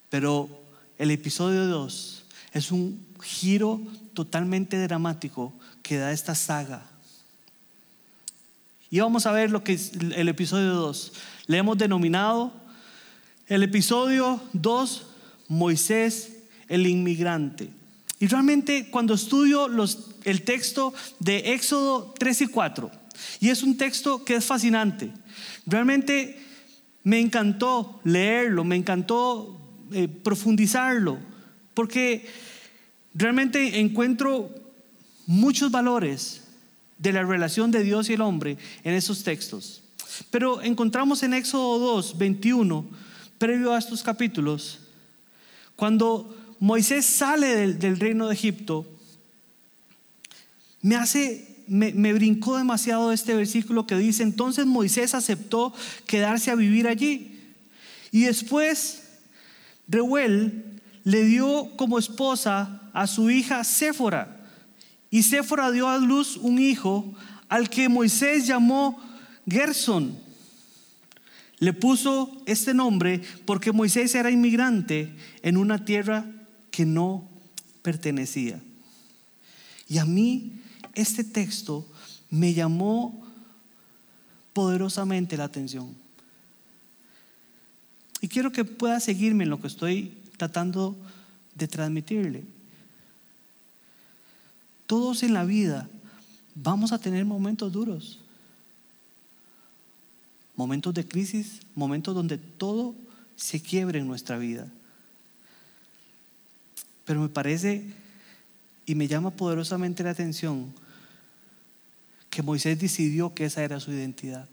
Pero 0.09 0.49
el 0.99 1.11
episodio 1.11 1.67
2 1.67 2.25
es 2.53 2.73
un 2.73 3.05
giro 3.23 3.81
totalmente 4.15 4.79
dramático 4.79 5.53
que 5.83 5.99
da 5.99 6.13
esta 6.13 6.35
saga. 6.35 6.87
Y 8.91 8.99
vamos 8.99 9.27
a 9.27 9.33
ver 9.33 9.51
lo 9.51 9.63
que 9.63 9.75
es 9.75 9.93
el 9.95 10.29
episodio 10.29 10.75
2. 10.75 11.13
Le 11.47 11.59
hemos 11.59 11.79
denominado 11.79 12.53
el 13.47 13.63
episodio 13.63 14.41
2 14.53 15.07
Moisés 15.51 16.31
el 16.69 16.87
inmigrante. 16.87 17.69
Y 18.21 18.27
realmente 18.29 18.89
cuando 18.91 19.15
estudio 19.15 19.69
los, 19.69 20.11
el 20.25 20.43
texto 20.43 20.95
de 21.19 21.53
Éxodo 21.53 22.15
3 22.19 22.43
y 22.43 22.47
4, 22.47 22.91
y 23.41 23.49
es 23.51 23.63
un 23.63 23.77
texto 23.77 24.25
que 24.25 24.37
es 24.37 24.45
fascinante, 24.45 25.11
realmente 25.67 26.39
me 27.03 27.19
encantó 27.19 28.01
leerlo, 28.05 28.63
me 28.65 28.77
encantó 28.77 29.61
eh, 29.93 30.07
profundizarlo, 30.07 31.19
porque 31.75 32.27
realmente 33.15 33.81
encuentro 33.81 34.55
muchos 35.27 35.71
valores 35.71 36.43
de 36.99 37.13
la 37.13 37.23
relación 37.23 37.71
de 37.71 37.83
Dios 37.83 38.09
y 38.09 38.13
el 38.13 38.21
hombre 38.21 38.59
en 38.85 38.95
esos 38.95 39.25
textos. 39.25 39.83
Pero 40.31 40.63
encontramos 40.63 41.23
en 41.23 41.35
Éxodo 41.35 41.79
2, 41.79 42.19
21, 42.19 42.85
previo 43.39 43.73
a 43.73 43.79
estos 43.79 44.03
capítulos, 44.03 44.80
cuando 45.81 46.37
Moisés 46.59 47.07
sale 47.07 47.73
del, 47.73 47.99
reino 47.99 48.29
de 48.29 48.35
Egipto, 48.35 48.87
me 50.83 50.95
hace, 50.95 51.65
me, 51.69 51.95
me, 51.95 52.13
brincó 52.13 52.59
demasiado 52.59 53.13
este 53.13 53.35
versículo 53.35 53.87
que 53.87 53.97
dice, 53.97 54.23
entonces 54.23 54.67
Moisés 54.67 55.15
aceptó 55.15 55.73
quedarse 56.05 56.51
a 56.51 56.55
vivir 56.55 56.87
allí. 56.87 57.55
Y 58.13 58.25
después, 58.25 59.05
Reuel 59.89 60.83
le 61.05 61.25
dio 61.25 61.75
como 61.79 61.99
esposa 61.99 62.83
a 62.93 63.07
su 63.07 63.31
hija 63.31 63.65
Séfora. 63.65 64.47
Y 65.11 65.23
Séfora 65.23 65.71
dio 65.71 65.89
a 65.89 65.97
luz 65.97 66.37
un 66.37 66.59
hijo 66.59 67.15
al 67.49 67.71
que 67.71 67.89
Moisés 67.89 68.47
llamó 68.47 69.03
Gerson 69.49 70.15
le 71.61 71.75
puso 71.75 72.43
este 72.47 72.73
nombre 72.73 73.21
porque 73.45 73.71
Moisés 73.71 74.15
era 74.15 74.31
inmigrante 74.31 75.15
en 75.43 75.59
una 75.59 75.85
tierra 75.85 76.25
que 76.71 76.87
no 76.87 77.29
pertenecía. 77.83 78.61
Y 79.87 79.99
a 79.99 80.07
mí 80.07 80.53
este 80.95 81.23
texto 81.23 81.87
me 82.31 82.55
llamó 82.55 83.27
poderosamente 84.55 85.37
la 85.37 85.45
atención. 85.45 85.95
Y 88.23 88.29
quiero 88.29 88.53
que 88.53 88.65
pueda 88.65 88.99
seguirme 88.99 89.45
en 89.45 89.51
lo 89.51 89.61
que 89.61 89.67
estoy 89.67 90.15
tratando 90.39 90.97
de 91.55 91.69
transmitirle. 91.69 92.45
Todos 94.87 95.23
en 95.23 95.35
la 95.35 95.45
vida 95.45 95.89
vamos 96.55 96.93
a 96.93 96.99
tener 96.99 97.27
momentos 97.27 97.71
duros 97.71 98.21
momentos 100.61 100.93
de 100.93 101.09
crisis, 101.09 101.61
momentos 101.75 102.15
donde 102.15 102.37
todo 102.37 102.95
se 103.35 103.63
quiebre 103.63 103.99
en 103.99 104.07
nuestra 104.07 104.37
vida. 104.37 104.71
Pero 107.07 107.23
me 107.23 107.31
parece 107.31 107.87
y 108.85 108.95
me 108.95 109.09
llama 109.09 109.31
poderosamente 109.31 110.03
la 110.03 110.11
atención 110.11 110.75
que 112.29 112.43
Moisés 112.43 112.79
decidió 112.79 113.33
que 113.33 113.47
esa 113.47 113.65
era 113.65 113.81
su 113.81 113.91
identidad. 113.91 114.51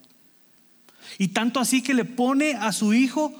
Y 1.17 1.27
tanto 1.27 1.59
así 1.59 1.83
que 1.83 1.93
le 1.93 2.05
pone 2.05 2.53
a 2.53 2.71
su 2.71 2.93
hijo 2.93 3.33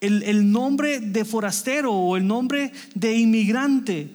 el, 0.00 0.22
el, 0.22 0.50
nombre 0.50 1.00
de 1.00 1.26
forastero 1.26 1.92
o 1.92 2.16
el 2.16 2.26
nombre 2.26 2.72
de 2.94 3.18
inmigrante. 3.18 4.10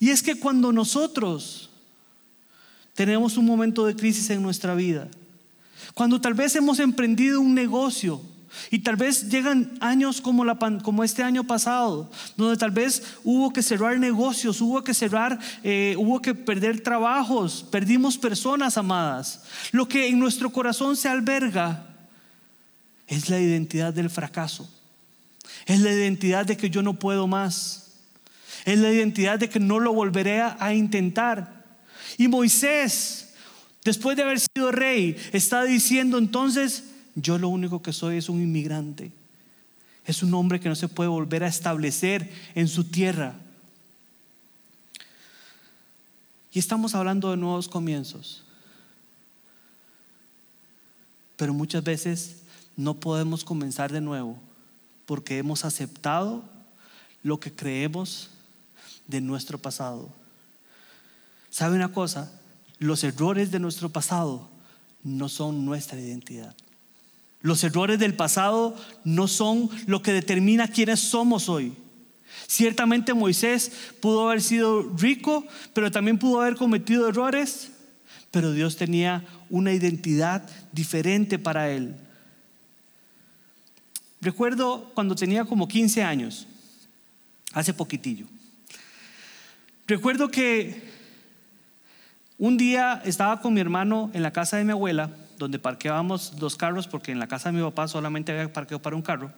Y 0.00 0.10
es 0.10 0.24
que 0.24 0.40
cuando 0.40 0.72
nosotros 0.72 1.70
tenemos 2.96 3.36
un 3.36 3.44
momento 3.44 3.86
de 3.86 3.94
crisis 3.94 4.30
en 4.30 4.42
nuestra 4.42 4.74
vida. 4.74 5.06
Cuando 5.94 6.20
tal 6.20 6.34
vez 6.34 6.56
hemos 6.56 6.80
emprendido 6.80 7.40
un 7.40 7.54
negocio 7.54 8.20
y 8.70 8.78
tal 8.78 8.96
vez 8.96 9.28
llegan 9.28 9.76
años 9.80 10.22
como, 10.22 11.04
este 11.04 11.22
año 11.22 11.44
pasado, 11.44 12.10
donde 12.36 12.56
tal 12.56 12.70
vez 12.70 13.02
hubo 13.22 13.52
que 13.52 13.62
cerrar 13.62 13.98
negocios, 13.98 14.62
hubo 14.62 14.82
que 14.82 14.94
cerrar, 14.94 15.38
eh, 15.62 15.94
hubo 15.98 16.22
que 16.22 16.34
perder 16.34 16.80
trabajos, 16.80 17.66
perdimos 17.70 18.16
personas 18.16 18.78
amadas. 18.78 19.42
Lo 19.72 19.86
que 19.86 20.08
en 20.08 20.18
nuestro 20.18 20.50
corazón 20.50 20.96
se 20.96 21.10
alberga 21.10 21.86
es 23.06 23.28
la 23.28 23.38
identidad 23.38 23.92
del 23.92 24.08
fracaso, 24.08 24.68
es 25.66 25.80
la 25.80 25.92
identidad 25.92 26.46
de 26.46 26.56
que 26.56 26.70
yo 26.70 26.82
no 26.82 26.98
puedo 26.98 27.26
más, 27.26 27.92
es 28.64 28.78
la 28.78 28.90
identidad 28.90 29.38
de 29.38 29.50
que 29.50 29.60
no 29.60 29.80
lo 29.80 29.92
volveré 29.92 30.40
a 30.40 30.72
intentar. 30.72 31.55
Y 32.18 32.28
Moisés, 32.28 33.34
después 33.84 34.16
de 34.16 34.22
haber 34.22 34.40
sido 34.40 34.72
rey, 34.72 35.16
está 35.32 35.64
diciendo 35.64 36.18
entonces, 36.18 36.84
yo 37.14 37.38
lo 37.38 37.48
único 37.48 37.82
que 37.82 37.92
soy 37.92 38.16
es 38.16 38.28
un 38.28 38.42
inmigrante. 38.42 39.12
Es 40.04 40.22
un 40.22 40.32
hombre 40.34 40.60
que 40.60 40.68
no 40.68 40.74
se 40.74 40.88
puede 40.88 41.08
volver 41.08 41.44
a 41.44 41.48
establecer 41.48 42.30
en 42.54 42.68
su 42.68 42.84
tierra. 42.84 43.34
Y 46.52 46.58
estamos 46.58 46.94
hablando 46.94 47.30
de 47.30 47.36
nuevos 47.36 47.68
comienzos. 47.68 48.42
Pero 51.36 51.52
muchas 51.52 51.84
veces 51.84 52.42
no 52.76 52.94
podemos 52.94 53.44
comenzar 53.44 53.92
de 53.92 54.00
nuevo 54.00 54.38
porque 55.04 55.38
hemos 55.38 55.64
aceptado 55.64 56.44
lo 57.22 57.38
que 57.40 57.52
creemos 57.52 58.30
de 59.06 59.20
nuestro 59.20 59.58
pasado. 59.58 60.08
¿Sabe 61.56 61.76
una 61.76 61.90
cosa? 61.90 62.30
Los 62.78 63.02
errores 63.02 63.50
de 63.50 63.58
nuestro 63.58 63.88
pasado 63.88 64.46
no 65.02 65.30
son 65.30 65.64
nuestra 65.64 65.98
identidad. 65.98 66.54
Los 67.40 67.64
errores 67.64 67.98
del 67.98 68.12
pasado 68.12 68.76
no 69.04 69.26
son 69.26 69.70
lo 69.86 70.02
que 70.02 70.12
determina 70.12 70.68
quiénes 70.68 71.00
somos 71.00 71.48
hoy. 71.48 71.72
Ciertamente 72.46 73.14
Moisés 73.14 73.72
pudo 74.00 74.28
haber 74.28 74.42
sido 74.42 74.82
rico, 74.98 75.46
pero 75.72 75.90
también 75.90 76.18
pudo 76.18 76.42
haber 76.42 76.56
cometido 76.56 77.08
errores, 77.08 77.70
pero 78.30 78.52
Dios 78.52 78.76
tenía 78.76 79.24
una 79.48 79.72
identidad 79.72 80.46
diferente 80.72 81.38
para 81.38 81.70
él. 81.70 81.96
Recuerdo 84.20 84.90
cuando 84.92 85.14
tenía 85.14 85.46
como 85.46 85.68
15 85.68 86.02
años, 86.02 86.46
hace 87.54 87.72
poquitillo. 87.72 88.26
Recuerdo 89.86 90.28
que 90.28 90.95
un 92.38 92.58
día 92.58 93.00
estaba 93.04 93.40
con 93.40 93.54
mi 93.54 93.60
hermano 93.60 94.10
en 94.12 94.22
la 94.22 94.32
casa 94.32 94.58
de 94.58 94.64
mi 94.64 94.72
abuela, 94.72 95.10
donde 95.38 95.58
parqueábamos 95.58 96.36
dos 96.36 96.56
carros, 96.56 96.86
porque 96.86 97.12
en 97.12 97.18
la 97.18 97.28
casa 97.28 97.50
de 97.50 97.56
mi 97.56 97.62
papá 97.62 97.88
solamente 97.88 98.32
había 98.32 98.52
parqueo 98.52 98.80
para 98.80 98.94
un 98.94 99.02
carro. 99.02 99.32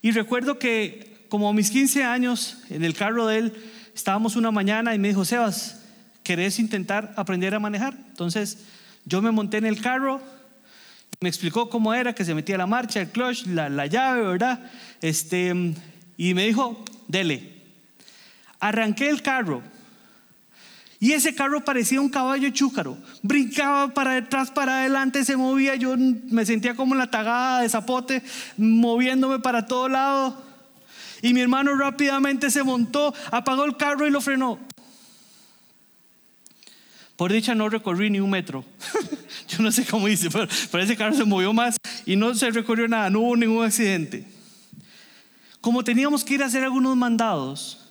Y 0.00 0.12
recuerdo 0.12 0.58
que 0.58 1.26
como 1.28 1.48
a 1.48 1.52
mis 1.52 1.70
15 1.70 2.04
años, 2.04 2.58
en 2.70 2.82
el 2.82 2.94
carro 2.94 3.26
de 3.26 3.38
él, 3.38 3.70
estábamos 3.94 4.36
una 4.36 4.50
mañana 4.50 4.94
y 4.94 4.98
me 4.98 5.08
dijo, 5.08 5.24
Sebas, 5.24 5.84
¿querés 6.22 6.58
intentar 6.58 7.12
aprender 7.16 7.54
a 7.54 7.58
manejar? 7.58 7.94
Entonces 8.08 8.64
yo 9.04 9.20
me 9.20 9.30
monté 9.30 9.58
en 9.58 9.66
el 9.66 9.80
carro, 9.82 10.22
me 11.20 11.28
explicó 11.28 11.68
cómo 11.68 11.92
era, 11.92 12.14
que 12.14 12.24
se 12.24 12.34
metía 12.34 12.56
la 12.56 12.66
marcha, 12.66 13.00
el 13.00 13.08
clutch, 13.08 13.46
la, 13.46 13.68
la 13.68 13.86
llave, 13.86 14.22
¿verdad? 14.22 14.70
Este, 15.02 15.74
y 16.16 16.34
me 16.34 16.46
dijo, 16.46 16.84
dele. 17.06 17.58
Arranqué 18.60 19.10
el 19.10 19.20
carro 19.22 19.62
Y 21.00 21.12
ese 21.12 21.34
carro 21.34 21.64
parecía 21.64 22.00
un 22.00 22.08
caballo 22.08 22.50
chúcaro. 22.50 22.98
Brincaba 23.22 23.94
para 23.94 24.14
detrás, 24.14 24.50
para 24.50 24.80
adelante, 24.80 25.24
se 25.24 25.36
movía. 25.36 25.76
Yo 25.76 25.96
me 25.96 26.44
sentía 26.44 26.74
como 26.74 26.94
la 26.94 27.08
tagada 27.10 27.62
de 27.62 27.68
zapote, 27.68 28.22
moviéndome 28.56 29.38
para 29.38 29.66
todo 29.66 29.88
lado. 29.88 30.42
Y 31.22 31.34
mi 31.34 31.40
hermano 31.40 31.76
rápidamente 31.76 32.50
se 32.50 32.64
montó, 32.64 33.14
apagó 33.30 33.64
el 33.64 33.76
carro 33.76 34.06
y 34.06 34.10
lo 34.10 34.20
frenó. 34.20 34.58
Por 37.16 37.32
dicha 37.32 37.54
no 37.54 37.68
recorrí 37.68 38.10
ni 38.10 38.20
un 38.20 38.30
metro. 38.30 38.64
Yo 39.48 39.58
no 39.60 39.72
sé 39.72 39.84
cómo 39.84 40.08
hice, 40.08 40.30
pero, 40.30 40.46
pero, 40.70 40.84
ese 40.84 40.96
carro 40.96 41.16
se 41.16 41.24
movió 41.24 41.52
más 41.52 41.76
y 42.06 42.14
no 42.14 42.34
se 42.34 42.50
recorrió 42.50 42.86
nada, 42.86 43.10
no 43.10 43.20
hubo 43.20 43.36
ningún 43.36 43.64
accidente. 43.64 44.24
Como 45.60 45.82
teníamos 45.82 46.22
que 46.22 46.34
ir 46.34 46.42
a 46.42 46.46
hacer 46.46 46.62
algunos 46.62 46.96
mandados, 46.96 47.87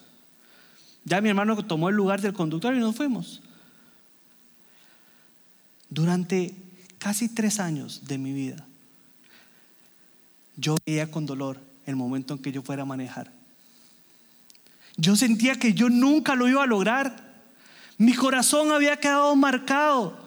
ya 1.07 1.21
mi 1.21 1.29
hermano 1.29 1.55
tomó 1.65 1.87
el 1.87 1.95
lugar 1.95 2.19
del 2.19 2.33
conductor 2.33 2.75
y 2.75 2.79
nos 2.79 2.95
fuimos. 2.95 3.41
Durante 5.89 6.53
casi 6.97 7.29
tres 7.29 7.61
años 7.61 8.05
de 8.07 8.17
mi 8.17 8.33
vida, 8.33 8.67
yo 10.57 10.75
veía 10.85 11.09
con 11.09 11.25
dolor 11.25 11.61
el 11.85 11.95
momento 11.95 12.33
en 12.33 12.41
que 12.41 12.51
yo 12.51 12.61
fuera 12.61 12.81
a 12.81 12.85
manejar. 12.85 13.31
Yo 14.97 15.15
sentía 15.15 15.55
que 15.55 15.73
yo 15.73 15.89
nunca 15.89 16.35
lo 16.35 16.49
iba 16.49 16.63
a 16.63 16.67
lograr. 16.67 17.41
Mi 17.97 18.13
corazón 18.13 18.73
había 18.73 18.97
quedado 18.97 19.33
marcado. 19.37 20.19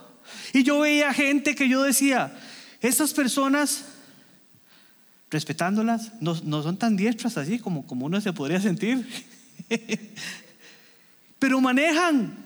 Y 0.54 0.62
yo 0.62 0.80
veía 0.80 1.12
gente 1.12 1.54
que 1.54 1.68
yo 1.68 1.82
decía, 1.82 2.34
estas 2.80 3.12
personas, 3.12 3.84
respetándolas, 5.28 6.12
no, 6.22 6.40
no 6.42 6.62
son 6.62 6.78
tan 6.78 6.96
diestras 6.96 7.36
así 7.36 7.58
como, 7.58 7.86
como 7.86 8.06
uno 8.06 8.18
se 8.22 8.32
podría 8.32 8.62
sentir. 8.62 9.06
Pero 11.40 11.60
manejan. 11.60 12.38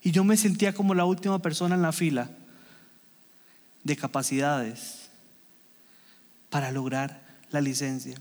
Y 0.00 0.12
yo 0.12 0.24
me 0.24 0.38
sentía 0.38 0.72
como 0.72 0.94
la 0.94 1.04
última 1.04 1.42
persona 1.42 1.74
en 1.74 1.82
la 1.82 1.92
fila 1.92 2.30
de 3.82 3.96
capacidades 3.96 5.10
para 6.48 6.70
lograr 6.72 7.20
la 7.50 7.60
licencia. 7.60 8.16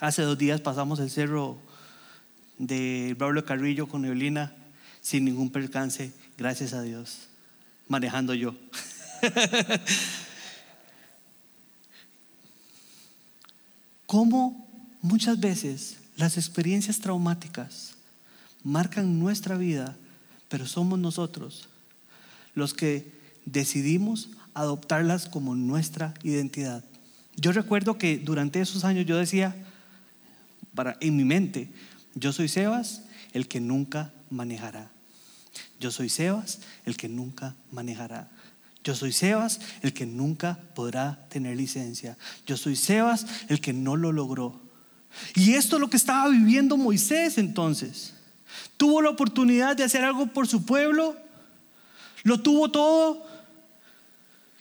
Hace 0.00 0.22
dos 0.22 0.38
días 0.38 0.60
pasamos 0.60 1.00
el 1.00 1.10
cerro 1.10 1.58
de 2.58 3.14
Braulio 3.18 3.44
Carrillo 3.44 3.88
con 3.88 4.02
neblina 4.02 4.54
sin 5.00 5.24
ningún 5.24 5.50
percance, 5.50 6.12
gracias 6.36 6.74
a 6.74 6.82
Dios, 6.82 7.28
manejando 7.88 8.34
yo. 8.34 8.54
¿Cómo 14.06 14.65
muchas 15.06 15.40
veces 15.40 15.96
las 16.16 16.36
experiencias 16.36 16.98
traumáticas 16.98 17.94
marcan 18.62 19.18
nuestra 19.18 19.56
vida, 19.56 19.96
pero 20.48 20.66
somos 20.66 20.98
nosotros 20.98 21.68
los 22.54 22.74
que 22.74 23.12
decidimos 23.44 24.30
adoptarlas 24.54 25.28
como 25.28 25.54
nuestra 25.54 26.14
identidad. 26.22 26.82
Yo 27.36 27.52
recuerdo 27.52 27.98
que 27.98 28.18
durante 28.18 28.60
esos 28.60 28.84
años 28.84 29.06
yo 29.06 29.16
decía, 29.16 29.54
para, 30.74 30.96
en 31.00 31.16
mi 31.16 31.24
mente, 31.24 31.70
yo 32.14 32.32
soy 32.32 32.48
Sebas, 32.48 33.02
el 33.32 33.46
que 33.46 33.60
nunca 33.60 34.12
manejará. 34.30 34.90
Yo 35.78 35.90
soy 35.90 36.08
Sebas, 36.08 36.60
el 36.84 36.96
que 36.96 37.08
nunca 37.08 37.54
manejará. 37.70 38.30
Yo 38.82 38.94
soy 38.94 39.12
Sebas, 39.12 39.60
el 39.82 39.92
que 39.92 40.06
nunca 40.06 40.58
podrá 40.74 41.28
tener 41.28 41.56
licencia. 41.56 42.16
Yo 42.46 42.56
soy 42.56 42.74
Sebas, 42.74 43.26
el 43.48 43.60
que 43.60 43.74
no 43.74 43.96
lo 43.96 44.12
logró. 44.12 44.65
Y 45.34 45.54
esto 45.54 45.76
es 45.76 45.80
lo 45.80 45.90
que 45.90 45.96
estaba 45.96 46.28
viviendo 46.28 46.76
Moisés 46.76 47.38
entonces. 47.38 48.14
Tuvo 48.76 49.02
la 49.02 49.10
oportunidad 49.10 49.76
de 49.76 49.84
hacer 49.84 50.04
algo 50.04 50.26
por 50.26 50.46
su 50.46 50.64
pueblo, 50.64 51.16
lo 52.22 52.40
tuvo 52.40 52.70
todo, 52.70 53.26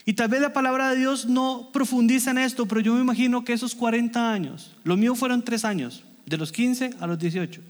y 0.05 0.13
tal 0.13 0.29
vez 0.29 0.39
la 0.39 0.53
palabra 0.53 0.91
de 0.91 0.97
Dios 0.97 1.25
no 1.25 1.71
profundiza 1.73 2.29
en 2.31 2.37
esto, 2.37 2.67
pero 2.67 2.79
yo 2.79 2.93
me 2.93 3.01
imagino 3.01 3.43
que 3.43 3.53
esos 3.53 3.73
40 3.73 4.31
años, 4.31 4.71
lo 4.83 4.95
mío 4.95 5.15
fueron 5.15 5.43
tres 5.43 5.65
años, 5.65 6.03
de 6.27 6.37
los 6.37 6.51
15 6.51 6.91
a 6.99 7.07
los 7.07 7.17
18. 7.17 7.61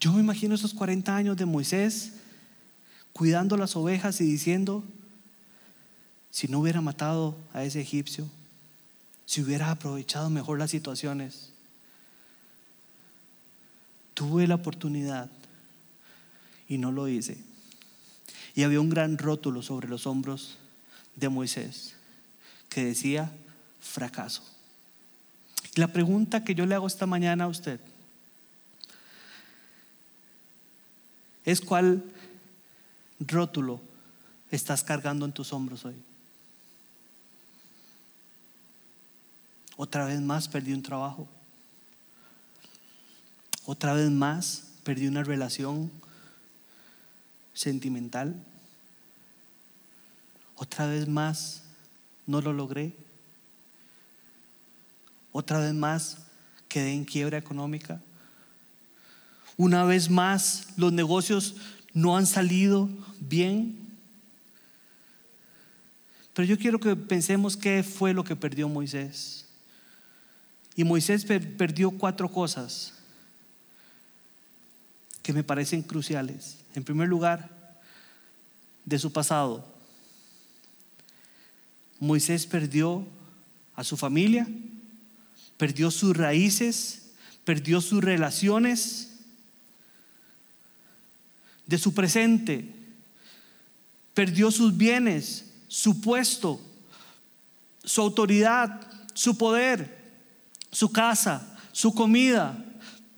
Yo 0.00 0.12
me 0.12 0.20
imagino 0.20 0.54
esos 0.54 0.74
40 0.74 1.16
años 1.16 1.36
de 1.36 1.46
Moisés 1.46 2.12
cuidando 3.12 3.56
las 3.56 3.74
ovejas 3.74 4.20
y 4.20 4.24
diciendo, 4.24 4.84
si 6.30 6.46
no 6.46 6.60
hubiera 6.60 6.82
matado 6.82 7.36
a 7.54 7.64
ese 7.64 7.80
egipcio, 7.80 8.28
si 9.28 9.42
hubiera 9.42 9.70
aprovechado 9.70 10.30
mejor 10.30 10.58
las 10.58 10.70
situaciones, 10.70 11.50
tuve 14.14 14.46
la 14.46 14.54
oportunidad 14.54 15.28
y 16.66 16.78
no 16.78 16.92
lo 16.92 17.08
hice. 17.08 17.36
Y 18.54 18.62
había 18.62 18.80
un 18.80 18.88
gran 18.88 19.18
rótulo 19.18 19.60
sobre 19.60 19.86
los 19.86 20.06
hombros 20.06 20.56
de 21.14 21.28
Moisés 21.28 21.92
que 22.70 22.86
decía 22.86 23.30
fracaso. 23.80 24.42
La 25.74 25.88
pregunta 25.88 26.42
que 26.42 26.54
yo 26.54 26.64
le 26.64 26.74
hago 26.74 26.86
esta 26.86 27.04
mañana 27.04 27.44
a 27.44 27.48
usted 27.48 27.80
es 31.44 31.60
cuál 31.60 32.02
rótulo 33.20 33.82
estás 34.50 34.82
cargando 34.82 35.26
en 35.26 35.32
tus 35.32 35.52
hombros 35.52 35.84
hoy. 35.84 36.07
Otra 39.80 40.06
vez 40.06 40.20
más 40.20 40.48
perdí 40.48 40.72
un 40.72 40.82
trabajo. 40.82 41.28
Otra 43.64 43.94
vez 43.94 44.10
más 44.10 44.64
perdí 44.82 45.06
una 45.06 45.22
relación 45.22 45.88
sentimental. 47.54 48.34
Otra 50.56 50.88
vez 50.88 51.06
más 51.06 51.62
no 52.26 52.40
lo 52.40 52.52
logré. 52.52 52.92
Otra 55.30 55.60
vez 55.60 55.72
más 55.74 56.18
quedé 56.68 56.92
en 56.92 57.04
quiebra 57.04 57.38
económica. 57.38 58.00
Una 59.56 59.84
vez 59.84 60.10
más 60.10 60.70
los 60.76 60.92
negocios 60.92 61.54
no 61.94 62.16
han 62.16 62.26
salido 62.26 62.88
bien. 63.20 63.78
Pero 66.34 66.48
yo 66.48 66.58
quiero 66.58 66.80
que 66.80 66.96
pensemos 66.96 67.56
qué 67.56 67.84
fue 67.84 68.12
lo 68.12 68.24
que 68.24 68.34
perdió 68.34 68.68
Moisés. 68.68 69.47
Y 70.78 70.84
Moisés 70.84 71.24
perdió 71.24 71.90
cuatro 71.90 72.30
cosas 72.30 72.92
que 75.24 75.32
me 75.32 75.42
parecen 75.42 75.82
cruciales. 75.82 76.58
En 76.72 76.84
primer 76.84 77.08
lugar, 77.08 77.50
de 78.84 78.96
su 78.96 79.12
pasado. 79.12 79.66
Moisés 81.98 82.46
perdió 82.46 83.04
a 83.74 83.82
su 83.82 83.96
familia, 83.96 84.46
perdió 85.56 85.90
sus 85.90 86.16
raíces, 86.16 87.10
perdió 87.42 87.80
sus 87.80 88.04
relaciones, 88.04 89.18
de 91.66 91.78
su 91.78 91.92
presente, 91.92 92.72
perdió 94.14 94.52
sus 94.52 94.76
bienes, 94.76 95.44
su 95.66 96.00
puesto, 96.00 96.60
su 97.82 98.00
autoridad, 98.00 98.80
su 99.12 99.36
poder, 99.36 99.97
su 100.70 100.92
casa, 100.92 101.56
su 101.72 101.94
comida, 101.94 102.64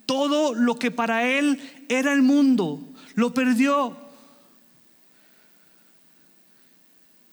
todo 0.05 0.53
lo 0.53 0.77
que 0.77 0.91
para 0.91 1.27
él 1.27 1.59
era 1.89 2.13
el 2.13 2.21
mundo, 2.21 2.81
lo 3.15 3.33
perdió. 3.33 3.97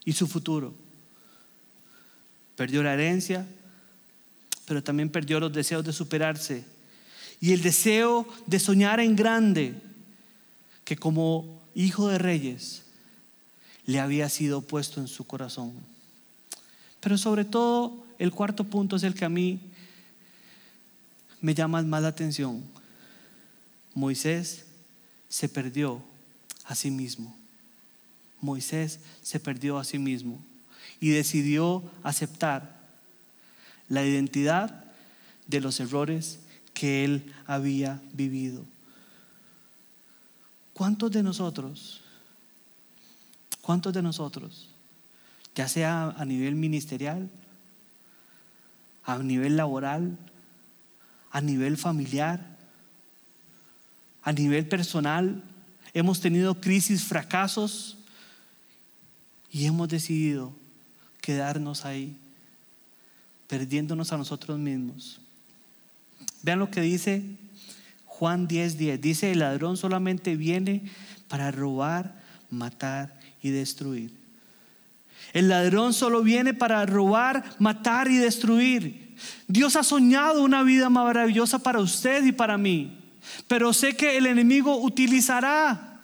Y 0.05 0.13
su 0.13 0.27
futuro. 0.27 0.75
Perdió 2.57 2.83
la 2.83 2.95
herencia, 2.95 3.47
pero 4.65 4.83
también 4.83 5.11
perdió 5.11 5.39
los 5.39 5.53
deseos 5.53 5.85
de 5.85 5.93
superarse 5.93 6.65
y 7.41 7.53
el 7.53 7.63
deseo 7.63 8.27
de 8.47 8.59
soñar 8.59 9.01
en 9.01 9.15
grande, 9.15 9.81
que 10.85 10.97
como 10.97 11.63
hijo 11.75 12.09
de 12.09 12.19
reyes 12.19 12.83
le 13.87 14.01
había 14.01 14.29
sido 14.29 14.63
puesto 14.63 15.01
en 15.01 15.09
su 15.09 15.25
corazón. 15.25 15.73
Pero 17.01 17.17
sobre 17.17 17.45
todo, 17.45 18.05
el 18.19 18.33
cuarto 18.33 18.65
punto 18.65 18.97
es 18.97 19.03
el 19.05 19.15
que 19.15 19.25
a 19.25 19.29
mí 19.29 19.61
me 21.41 21.55
llama 21.55 21.83
más 21.83 22.03
la 22.03 22.09
atención. 22.09 22.63
Moisés 23.95 24.65
se 25.29 25.49
perdió 25.49 26.03
a 26.65 26.75
sí 26.75 26.91
mismo. 26.91 27.37
Moisés 28.41 29.01
se 29.23 29.41
perdió 29.41 29.79
a 29.79 29.85
sí 29.85 29.99
mismo 29.99 30.41
y 31.01 31.11
decidió 31.11 31.83
aceptar 32.03 32.79
la 33.89 34.05
identidad 34.05 34.85
de 35.47 35.61
los 35.61 35.81
errores 35.81 36.41
que 36.75 37.05
él 37.05 37.35
había 37.47 38.01
vivido. 38.13 38.65
¿Cuántos 40.75 41.11
de 41.11 41.23
nosotros, 41.23 42.03
cuántos 43.63 43.93
de 43.93 44.03
nosotros, 44.03 44.69
ya 45.55 45.67
sea 45.67 46.11
a 46.11 46.25
nivel 46.25 46.55
ministerial, 46.55 47.29
a 49.03 49.19
nivel 49.19 49.57
laboral, 49.57 50.17
a 51.31 51.41
nivel 51.41 51.77
familiar, 51.77 52.57
a 54.23 54.33
nivel 54.33 54.67
personal. 54.67 55.43
Hemos 55.95 56.21
tenido 56.21 56.61
crisis, 56.61 57.05
fracasos 57.05 57.99
y 59.51 59.67
hemos 59.67 59.89
decidido 59.89 60.55
quedarnos 61.21 61.85
ahí, 61.85 62.17
perdiéndonos 63.47 64.13
a 64.13 64.19
nosotros 64.19 64.59
mismos. 64.59 65.21
Vean 66.43 66.59
lo 66.59 66.71
que 66.71 66.81
dice 66.81 67.37
Juan 68.05 68.49
10:10. 68.49 69.01
Dice, 69.01 69.33
el 69.33 69.41
ladrón 69.41 69.77
solamente 69.77 70.37
viene 70.37 70.91
para 71.29 71.51
robar, 71.51 72.21
matar 72.51 73.19
y 73.43 73.51
destruir. 73.51 74.13
El 75.33 75.49
ladrón 75.49 75.93
solo 75.93 76.23
viene 76.23 76.55
para 76.55 76.85
robar, 76.87 77.45
matar 77.59 78.09
y 78.09 78.17
destruir. 78.17 79.08
Dios 79.47 79.77
ha 79.77 79.83
soñado 79.83 80.43
una 80.43 80.63
vida 80.63 80.89
maravillosa 80.89 81.59
para 81.59 81.81
usted 81.81 82.25
y 82.25 82.33
para 82.33 82.59
mí. 82.59 82.99
Pero 83.47 83.73
sé 83.73 83.97
que 83.97 84.17
el 84.17 84.27
enemigo 84.27 84.77
utilizará 84.79 86.01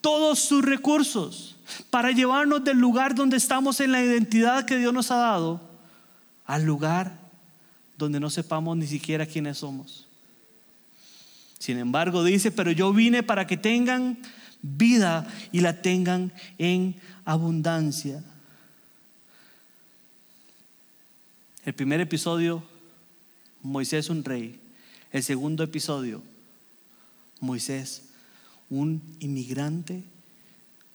todos 0.00 0.38
sus 0.38 0.64
recursos 0.64 1.56
para 1.90 2.10
llevarnos 2.10 2.64
del 2.64 2.78
lugar 2.78 3.14
donde 3.14 3.36
estamos 3.36 3.80
en 3.80 3.92
la 3.92 4.02
identidad 4.02 4.64
que 4.64 4.78
Dios 4.78 4.92
nos 4.92 5.10
ha 5.10 5.16
dado 5.16 5.60
al 6.46 6.64
lugar 6.64 7.18
donde 7.96 8.20
no 8.20 8.28
sepamos 8.28 8.76
ni 8.76 8.86
siquiera 8.86 9.26
quiénes 9.26 9.58
somos. 9.58 10.08
Sin 11.58 11.78
embargo, 11.78 12.24
dice, 12.24 12.50
pero 12.50 12.70
yo 12.72 12.92
vine 12.92 13.22
para 13.22 13.46
que 13.46 13.56
tengan 13.56 14.18
vida 14.60 15.26
y 15.52 15.60
la 15.60 15.80
tengan 15.80 16.32
en 16.58 16.96
abundancia. 17.24 18.22
El 21.64 21.72
primer 21.72 21.98
episodio, 21.98 22.62
Moisés 23.62 24.10
un 24.10 24.22
rey. 24.22 24.60
El 25.10 25.22
segundo 25.22 25.64
episodio, 25.64 26.20
Moisés, 27.40 28.02
un 28.68 29.00
inmigrante 29.20 30.04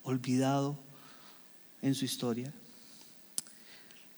olvidado 0.04 0.78
en 1.82 1.96
su 1.96 2.04
historia. 2.04 2.52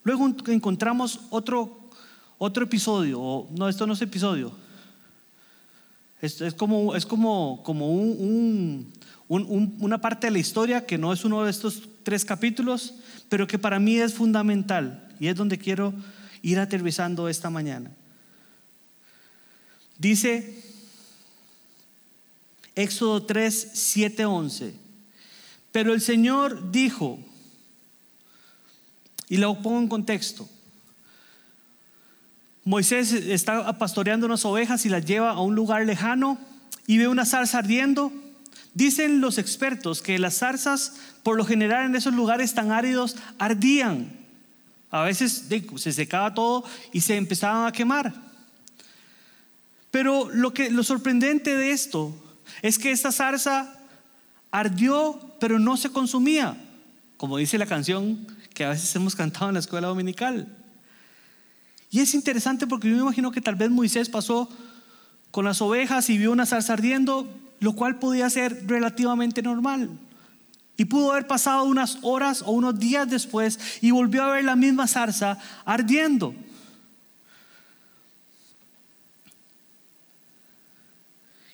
Luego 0.02 0.30
encontramos 0.48 1.20
otro, 1.30 1.88
otro 2.36 2.64
episodio, 2.64 3.46
no, 3.50 3.68
esto 3.68 3.86
no 3.86 3.94
es 3.94 4.02
episodio, 4.02 4.52
es, 6.20 6.42
como, 6.54 6.94
es 6.94 7.06
como, 7.06 7.62
como 7.64 7.92
un, 7.92 8.92
una 9.28 10.00
parte 10.02 10.26
de 10.26 10.32
la 10.32 10.38
historia 10.38 10.84
que 10.84 10.98
no 10.98 11.14
es 11.14 11.24
uno 11.24 11.44
de 11.44 11.50
estos 11.50 11.88
tres 12.02 12.26
capítulos, 12.26 12.94
pero 13.30 13.46
que 13.46 13.58
para 13.58 13.78
mí 13.78 13.96
es 13.96 14.12
fundamental 14.12 15.08
y 15.18 15.28
es 15.28 15.36
donde 15.36 15.56
quiero 15.56 15.94
ir 16.42 16.58
aterrizando 16.58 17.28
esta 17.28 17.50
mañana. 17.50 17.90
Dice 19.98 20.62
Éxodo 22.74 23.24
3, 23.24 23.70
7, 23.72 24.24
11. 24.24 24.74
Pero 25.70 25.94
el 25.94 26.00
Señor 26.00 26.70
dijo, 26.70 27.18
y 29.28 29.38
lo 29.38 29.62
pongo 29.62 29.78
en 29.78 29.88
contexto, 29.88 30.48
Moisés 32.64 33.12
está 33.12 33.76
pastoreando 33.78 34.26
unas 34.26 34.44
ovejas 34.44 34.86
y 34.86 34.88
las 34.88 35.04
lleva 35.04 35.30
a 35.30 35.40
un 35.40 35.54
lugar 35.54 35.84
lejano 35.84 36.38
y 36.86 36.98
ve 36.98 37.08
una 37.08 37.26
zarza 37.26 37.58
ardiendo. 37.58 38.12
Dicen 38.74 39.20
los 39.20 39.38
expertos 39.38 40.00
que 40.00 40.18
las 40.18 40.38
zarzas, 40.38 40.94
por 41.22 41.36
lo 41.36 41.44
general 41.44 41.86
en 41.86 41.96
esos 41.96 42.14
lugares 42.14 42.54
tan 42.54 42.70
áridos, 42.70 43.16
ardían. 43.38 44.21
A 44.92 45.02
veces 45.02 45.46
se 45.76 45.92
secaba 45.92 46.34
todo 46.34 46.64
y 46.92 47.00
se 47.00 47.16
empezaban 47.16 47.66
a 47.66 47.72
quemar. 47.72 48.12
Pero 49.90 50.28
lo, 50.30 50.52
que, 50.52 50.70
lo 50.70 50.84
sorprendente 50.84 51.56
de 51.56 51.72
esto 51.72 52.14
es 52.60 52.78
que 52.78 52.92
esta 52.92 53.10
zarza 53.10 53.80
ardió, 54.50 55.18
pero 55.40 55.58
no 55.58 55.78
se 55.78 55.90
consumía, 55.90 56.56
como 57.16 57.38
dice 57.38 57.56
la 57.56 57.66
canción 57.66 58.26
que 58.52 58.64
a 58.64 58.68
veces 58.68 58.94
hemos 58.94 59.16
cantado 59.16 59.48
en 59.48 59.54
la 59.54 59.60
escuela 59.60 59.88
dominical. 59.88 60.46
Y 61.90 62.00
es 62.00 62.14
interesante 62.14 62.66
porque 62.66 62.90
yo 62.90 62.96
me 62.96 63.02
imagino 63.02 63.32
que 63.32 63.40
tal 63.40 63.54
vez 63.54 63.70
Moisés 63.70 64.10
pasó 64.10 64.48
con 65.30 65.46
las 65.46 65.62
ovejas 65.62 66.10
y 66.10 66.18
vio 66.18 66.32
una 66.32 66.44
zarza 66.44 66.74
ardiendo, 66.74 67.34
lo 67.60 67.72
cual 67.72 67.98
podía 67.98 68.28
ser 68.28 68.66
relativamente 68.66 69.40
normal. 69.40 69.88
Y 70.82 70.84
pudo 70.84 71.12
haber 71.12 71.28
pasado 71.28 71.62
unas 71.62 71.98
horas 72.02 72.42
o 72.42 72.50
unos 72.50 72.76
días 72.76 73.08
después 73.08 73.56
y 73.80 73.92
volvió 73.92 74.24
a 74.24 74.32
ver 74.32 74.42
la 74.42 74.56
misma 74.56 74.88
zarza 74.88 75.38
ardiendo. 75.64 76.34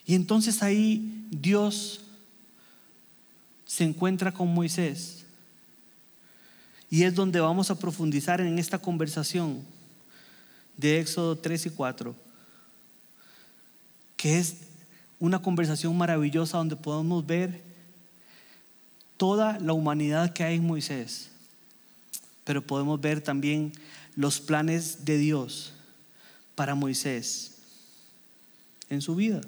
Y 0.06 0.14
entonces 0.14 0.62
ahí 0.62 1.26
Dios 1.30 2.00
se 3.66 3.84
encuentra 3.84 4.32
con 4.32 4.48
Moisés. 4.48 5.26
Y 6.88 7.02
es 7.02 7.14
donde 7.14 7.38
vamos 7.38 7.70
a 7.70 7.78
profundizar 7.78 8.40
en 8.40 8.58
esta 8.58 8.78
conversación 8.78 9.62
de 10.74 11.00
Éxodo 11.00 11.36
3 11.36 11.66
y 11.66 11.70
4, 11.70 12.16
que 14.16 14.38
es 14.38 14.56
una 15.20 15.42
conversación 15.42 15.94
maravillosa 15.98 16.56
donde 16.56 16.76
podemos 16.76 17.26
ver 17.26 17.67
toda 19.18 19.59
la 19.59 19.74
humanidad 19.74 20.33
que 20.33 20.44
hay 20.44 20.57
en 20.57 20.66
Moisés, 20.66 21.28
pero 22.44 22.62
podemos 22.62 22.98
ver 22.98 23.20
también 23.20 23.72
los 24.16 24.40
planes 24.40 25.04
de 25.04 25.18
Dios 25.18 25.74
para 26.54 26.74
Moisés 26.74 27.57
en 28.88 29.02
su 29.02 29.14
vida. 29.14 29.40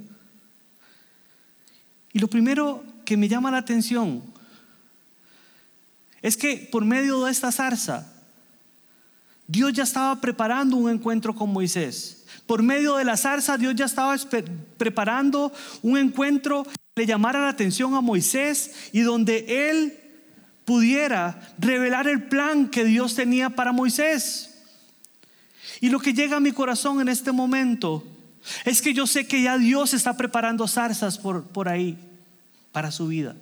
Y 2.13 2.19
lo 2.19 2.29
primero 2.29 2.85
que 3.05 3.17
me 3.17 3.29
llama 3.29 3.51
la 3.51 3.59
atención 3.59 4.23
es 6.21 6.37
que 6.37 6.69
por 6.71 6.85
medio 6.85 7.25
de 7.25 7.31
esta 7.31 7.51
zarza, 7.51 8.13
Dios 9.47 9.73
ya 9.73 9.85
estaba 9.85 10.21
preparando 10.21 10.77
un 10.77 10.91
encuentro 10.91 11.35
con 11.35 11.53
Moisés. 11.53 12.20
Por 12.51 12.65
medio 12.65 12.97
de 12.97 13.05
la 13.05 13.17
zarza, 13.17 13.57
Dios 13.57 13.77
ya 13.77 13.85
estaba 13.85 14.17
preparando 14.77 15.53
un 15.83 15.97
encuentro 15.97 16.65
que 16.65 17.03
le 17.03 17.07
llamara 17.07 17.39
la 17.39 17.49
atención 17.49 17.95
a 17.95 18.01
Moisés 18.01 18.91
y 18.91 19.03
donde 19.03 19.71
él 19.71 19.97
pudiera 20.65 21.55
revelar 21.61 22.09
el 22.09 22.25
plan 22.25 22.69
que 22.69 22.85
Dios 22.85 23.15
tenía 23.15 23.51
para 23.51 23.71
Moisés. 23.71 24.65
Y 25.81 25.91
lo 25.91 26.01
que 26.01 26.13
llega 26.13 26.39
a 26.39 26.41
mi 26.41 26.51
corazón 26.51 27.01
en 27.01 27.09
este 27.09 27.31
momento 27.31 28.05
es 28.65 28.83
que 28.83 28.95
yo 28.95 29.07
sé 29.07 29.29
que 29.29 29.43
ya 29.43 29.57
Dios 29.57 29.95
está 29.95 30.17
preparando 30.17 30.67
zarzas 30.67 31.19
por, 31.19 31.45
por 31.45 31.69
ahí 31.69 31.97
para 32.73 32.91
su 32.91 33.07
vida. 33.07 33.37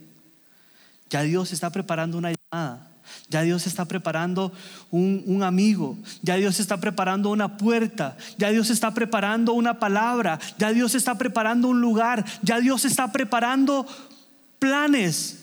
Ya 1.08 1.22
Dios 1.22 1.50
está 1.52 1.70
preparando 1.70 2.18
una 2.18 2.34
llamada. 2.34 2.87
Ya 3.28 3.42
Dios 3.42 3.66
está 3.66 3.84
preparando 3.84 4.52
un, 4.90 5.22
un, 5.26 5.42
amigo. 5.42 5.96
Ya 6.22 6.36
Dios 6.36 6.60
está 6.60 6.78
preparando 6.78 7.30
una 7.30 7.56
puerta. 7.56 8.16
Ya 8.38 8.50
Dios 8.50 8.70
está 8.70 8.94
preparando 8.94 9.52
una 9.52 9.78
palabra. 9.78 10.38
Ya 10.58 10.72
Dios 10.72 10.94
está 10.94 11.16
preparando 11.16 11.68
un 11.68 11.80
lugar. 11.80 12.24
Ya 12.42 12.60
Dios 12.60 12.84
está 12.84 13.12
preparando 13.12 13.86
planes 14.58 15.38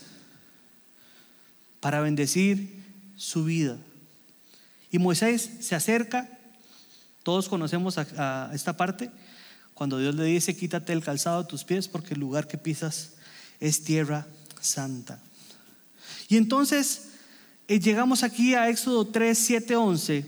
para 1.80 2.00
bendecir 2.00 2.84
su 3.16 3.44
vida. 3.44 3.76
Y 4.90 4.98
Moisés 4.98 5.50
se 5.60 5.74
acerca. 5.74 6.28
Todos 7.22 7.48
conocemos 7.48 7.98
a, 7.98 8.50
esta 8.54 8.76
parte. 8.76 9.10
Cuando 9.74 9.98
Dios 9.98 10.14
le 10.14 10.24
dice, 10.24 10.56
quítate 10.56 10.92
el 10.92 11.02
calzado 11.02 11.42
de 11.42 11.48
tus 11.48 11.64
pies 11.64 11.88
porque 11.88 12.14
el 12.14 12.20
lugar 12.20 12.46
que 12.46 12.58
pisas 12.58 13.12
es 13.60 13.84
tierra 13.84 14.26
santa. 14.60 15.20
Y 16.28 16.36
entonces 16.36 17.10
eh, 17.68 17.80
llegamos 17.80 18.22
aquí 18.22 18.54
a 18.54 18.68
Éxodo 18.68 19.06
3, 19.06 19.36
7, 19.36 19.76
11, 19.76 20.26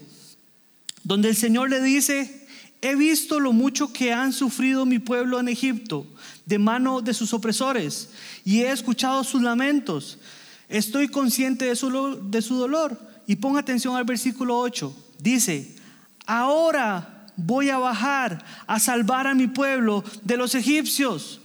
donde 1.04 1.28
el 1.28 1.36
Señor 1.36 1.70
le 1.70 1.80
dice, 1.80 2.46
he 2.80 2.94
visto 2.94 3.40
lo 3.40 3.52
mucho 3.52 3.92
que 3.92 4.12
han 4.12 4.32
sufrido 4.32 4.86
mi 4.86 4.98
pueblo 4.98 5.40
en 5.40 5.48
Egipto 5.48 6.06
de 6.46 6.58
mano 6.58 7.00
de 7.00 7.14
sus 7.14 7.34
opresores 7.34 8.10
y 8.44 8.62
he 8.62 8.70
escuchado 8.70 9.22
sus 9.24 9.42
lamentos. 9.42 10.18
Estoy 10.68 11.08
consciente 11.08 11.66
de 11.66 11.76
su, 11.76 11.90
dolor. 11.90 12.98
Y 13.26 13.36
ponga 13.36 13.60
atención 13.60 13.96
al 13.96 14.04
versículo 14.04 14.58
8. 14.58 14.94
Dice, 15.18 15.76
ahora 16.26 17.26
voy 17.36 17.68
a 17.68 17.78
bajar 17.78 18.44
a 18.66 18.78
salvar 18.78 19.26
a 19.26 19.34
mi 19.34 19.46
pueblo 19.46 20.02
de 20.24 20.36
los 20.36 20.54
egipcios. 20.54 21.40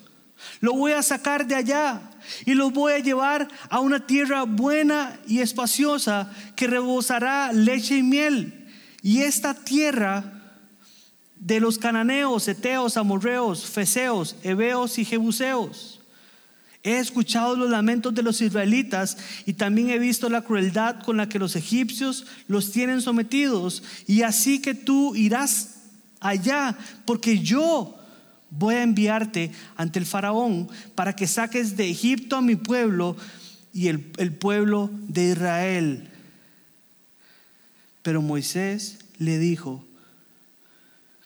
Lo 0.61 0.73
voy 0.73 0.93
a 0.93 1.03
sacar 1.03 1.45
de 1.45 1.55
allá 1.55 2.01
y 2.45 2.53
los 2.53 2.73
voy 2.73 2.93
a 2.93 2.99
llevar 2.99 3.47
a 3.69 3.79
una 3.79 4.05
tierra 4.05 4.43
buena 4.43 5.19
y 5.27 5.39
espaciosa 5.39 6.31
que 6.55 6.67
rebosará 6.67 7.51
leche 7.53 7.97
y 7.97 8.03
miel. 8.03 8.69
Y 9.01 9.21
esta 9.21 9.53
tierra 9.53 10.41
de 11.35 11.59
los 11.59 11.77
cananeos, 11.77 12.47
eteos, 12.47 12.95
amorreos, 12.95 13.65
feseos, 13.65 14.35
heveos 14.43 14.97
y 14.97 15.05
jebuseos. 15.05 15.99
He 16.83 16.99
escuchado 16.99 17.55
los 17.55 17.69
lamentos 17.69 18.13
de 18.13 18.23
los 18.23 18.41
israelitas 18.41 19.17
y 19.45 19.53
también 19.53 19.89
he 19.89 19.99
visto 19.99 20.29
la 20.29 20.41
crueldad 20.41 21.01
con 21.03 21.15
la 21.15 21.29
que 21.29 21.39
los 21.39 21.55
egipcios 21.55 22.25
los 22.47 22.71
tienen 22.71 23.01
sometidos. 23.01 23.83
Y 24.05 24.23
así 24.23 24.61
que 24.61 24.73
tú 24.73 25.15
irás 25.15 25.77
allá, 26.19 26.77
porque 27.05 27.39
yo 27.39 27.97
voy 28.57 28.75
a 28.75 28.83
enviarte 28.83 29.51
ante 29.75 29.99
el 29.99 30.05
faraón 30.05 30.69
para 30.95 31.15
que 31.15 31.27
saques 31.27 31.75
de 31.75 31.89
Egipto 31.89 32.37
a 32.37 32.41
mi 32.41 32.55
pueblo 32.55 33.17
y 33.73 33.87
el, 33.87 34.01
pueblo 34.33 34.89
de 34.93 35.31
Israel. 35.31 36.09
Pero 38.03 38.21
Moisés 38.21 38.99
le 39.17 39.39
dijo, 39.39 39.83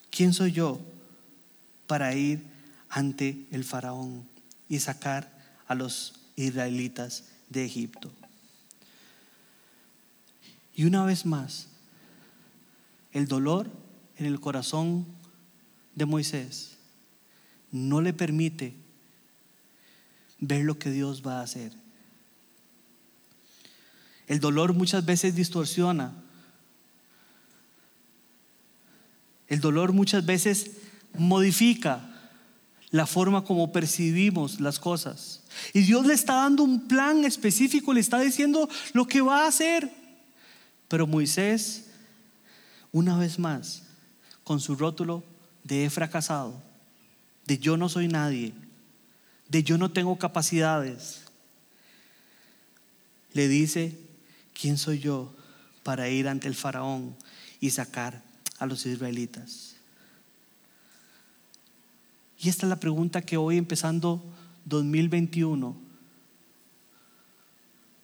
¿quién 0.10 0.34
soy 0.34 0.54
yo 0.54 0.80
para 1.86 2.16
ir 2.16 2.44
ante 2.90 3.46
el 3.52 3.64
faraón 3.64 4.26
y 4.70 4.80
sacar 4.80 5.30
a 5.68 5.76
los 5.76 6.14
israelitas 6.38 7.26
de 7.50 7.66
Egipto? 7.66 8.10
Y 10.74 10.86
una 10.86 11.04
vez 11.04 11.26
más, 11.26 11.68
el 13.12 13.28
dolor 13.28 13.70
en 14.16 14.28
el 14.28 14.40
corazón 14.40 15.06
de 15.96 16.06
Moisés 16.06 16.77
no 17.72 18.02
le 18.02 18.14
permite 18.14 18.74
ver 20.40 20.64
lo 20.64 20.78
que 20.78 20.92
Dios 20.92 21.24
va 21.26 21.40
a 21.40 21.44
hacer. 21.44 21.74
El 24.28 24.40
dolor 24.40 24.74
muchas 24.74 25.06
veces 25.06 25.36
distorsiona. 25.36 26.14
El 29.48 29.62
dolor 29.62 29.94
muchas 29.94 30.26
veces 30.26 30.72
modifica 31.18 32.14
la 32.90 33.06
forma 33.06 33.44
como 33.44 33.72
percibimos 33.72 34.60
las 34.60 34.80
cosas. 34.80 35.44
Y 35.74 35.82
Dios 35.82 36.06
le 36.06 36.14
está 36.14 36.36
dando 36.36 36.64
un 36.64 36.88
plan 36.88 37.24
específico, 37.26 37.94
le 37.94 38.02
está 38.02 38.20
diciendo 38.20 38.70
lo 38.94 39.08
que 39.08 39.22
va 39.22 39.44
a 39.44 39.48
hacer. 39.48 39.92
Pero 40.88 41.08
Moisés, 41.08 41.86
una 42.92 43.18
vez 43.18 43.40
más, 43.40 43.84
con 44.44 44.60
su 44.60 44.76
rótulo 44.76 45.24
de 45.64 45.86
he 45.86 45.90
fracasado, 45.90 46.62
de 47.48 47.58
yo 47.58 47.78
no 47.78 47.88
soy 47.88 48.10
nadie, 48.10 48.54
de 49.48 49.64
yo 49.64 49.78
no 49.78 49.90
tengo 49.90 50.20
capacidades, 50.20 51.22
le 53.34 53.48
dice, 53.48 53.98
¿quién 54.54 54.78
soy 54.78 55.00
yo 55.00 55.34
para 55.84 56.10
ir 56.10 56.28
ante 56.28 56.48
el 56.48 56.56
faraón 56.56 57.16
y 57.62 57.70
sacar 57.70 58.22
a 58.60 58.66
los 58.66 58.86
israelitas? 58.86 59.76
Y 62.40 62.50
esta 62.50 62.66
es 62.66 62.70
la 62.70 62.80
pregunta 62.80 63.22
que 63.22 63.38
hoy 63.38 63.58
empezando 63.58 64.24
2021 64.66 65.76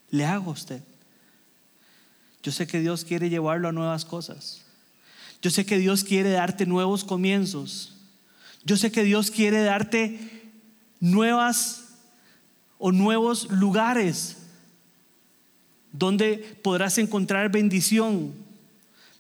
le 0.10 0.26
hago 0.26 0.52
a 0.52 0.54
usted. 0.54 0.82
Yo 2.42 2.52
sé 2.52 2.66
que 2.66 2.80
Dios 2.80 3.04
quiere 3.04 3.30
llevarlo 3.30 3.68
a 3.68 3.72
nuevas 3.72 4.06
cosas. 4.06 4.62
Yo 5.42 5.50
sé 5.50 5.66
que 5.66 5.78
Dios 5.78 6.04
quiere 6.04 6.30
darte 6.32 6.66
nuevos 6.66 7.04
comienzos. 7.04 7.93
Yo 8.66 8.78
sé 8.78 8.92
que 8.92 9.04
Dios 9.04 9.32
quiere 9.32 9.64
darte 9.64 10.20
nuevas 11.00 11.84
o 12.78 12.92
nuevos 12.92 13.52
lugares 13.52 14.38
donde 15.92 16.60
podrás 16.64 16.98
encontrar 16.98 17.52
bendición. 17.52 18.34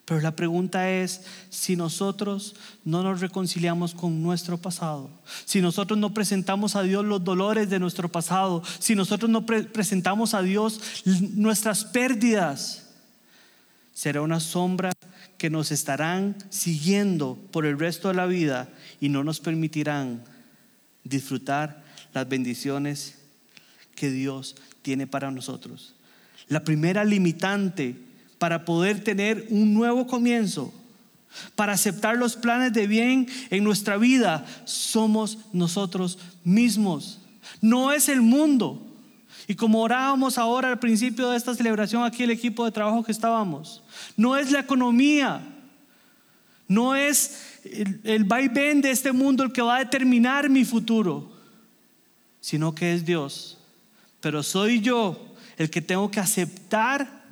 Pero 0.05 0.19
la 0.19 0.35
pregunta 0.35 0.89
es 0.89 1.21
si 1.49 1.77
nosotros 1.77 2.55
no 2.83 3.03
nos 3.03 3.21
reconciliamos 3.21 3.93
con 3.93 4.21
nuestro 4.21 4.57
pasado, 4.57 5.09
si 5.45 5.61
nosotros 5.61 5.97
no 5.97 6.13
presentamos 6.13 6.75
a 6.75 6.83
Dios 6.83 7.05
los 7.05 7.23
dolores 7.23 7.69
de 7.69 7.79
nuestro 7.79 8.09
pasado, 8.09 8.63
si 8.79 8.95
nosotros 8.95 9.31
no 9.31 9.45
presentamos 9.45 10.33
a 10.33 10.41
Dios 10.41 10.81
nuestras 11.05 11.85
pérdidas, 11.85 12.89
será 13.93 14.21
una 14.21 14.41
sombra 14.41 14.91
que 15.37 15.49
nos 15.49 15.71
estarán 15.71 16.35
siguiendo 16.49 17.37
por 17.51 17.65
el 17.65 17.79
resto 17.79 18.09
de 18.09 18.15
la 18.15 18.25
vida 18.25 18.67
y 19.03 19.09
no 19.09 19.21
nos 19.21 19.41
permitirán 19.41 20.23
disfrutar 21.03 21.83
las 22.13 22.29
bendiciones 22.29 23.15
que 23.95 24.09
Dios 24.09 24.55
tiene 24.81 25.07
para 25.07 25.29
nosotros. 25.29 25.93
La 26.47 26.63
primera 26.63 27.03
limitante 27.03 27.97
para 28.37 28.63
poder 28.63 29.03
tener 29.03 29.45
un 29.49 29.73
nuevo 29.73 30.07
comienzo, 30.07 30.73
para 31.53 31.73
aceptar 31.73 32.15
los 32.15 32.37
planes 32.37 32.71
de 32.71 32.87
bien 32.87 33.27
en 33.49 33.65
nuestra 33.65 33.97
vida, 33.97 34.45
somos 34.63 35.37
nosotros 35.51 36.17
mismos. 36.45 37.19
No 37.59 37.91
es 37.91 38.07
el 38.07 38.21
mundo. 38.21 38.87
Y 39.49 39.55
como 39.55 39.81
orábamos 39.81 40.37
ahora 40.37 40.69
al 40.69 40.79
principio 40.79 41.29
de 41.29 41.35
esta 41.35 41.53
celebración 41.53 42.05
aquí 42.05 42.23
el 42.23 42.31
equipo 42.31 42.63
de 42.63 42.71
trabajo 42.71 43.03
que 43.03 43.11
estábamos, 43.11 43.83
no 44.15 44.37
es 44.37 44.49
la 44.49 44.61
economía, 44.61 45.52
no 46.67 46.95
es 46.95 47.59
el, 47.63 47.99
el 48.03 48.23
vaivén 48.23 48.81
de 48.81 48.91
este 48.91 49.11
mundo 49.11 49.43
el 49.43 49.51
que 49.51 49.61
va 49.61 49.77
a 49.77 49.79
determinar 49.79 50.49
mi 50.49 50.65
futuro, 50.65 51.31
sino 52.39 52.73
que 52.73 52.93
es 52.93 53.05
Dios. 53.05 53.57
Pero 54.21 54.43
soy 54.43 54.81
yo 54.81 55.35
el 55.57 55.69
que 55.69 55.81
tengo 55.81 56.09
que 56.09 56.19
aceptar 56.19 57.23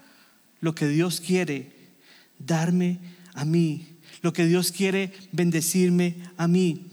lo 0.59 0.75
que 0.75 0.87
Dios 0.87 1.19
quiere 1.19 1.71
darme 2.37 2.99
a 3.33 3.45
mí, 3.45 3.87
lo 4.21 4.33
que 4.33 4.45
Dios 4.45 4.71
quiere 4.71 5.13
bendecirme 5.31 6.17
a 6.37 6.47
mí. 6.47 6.87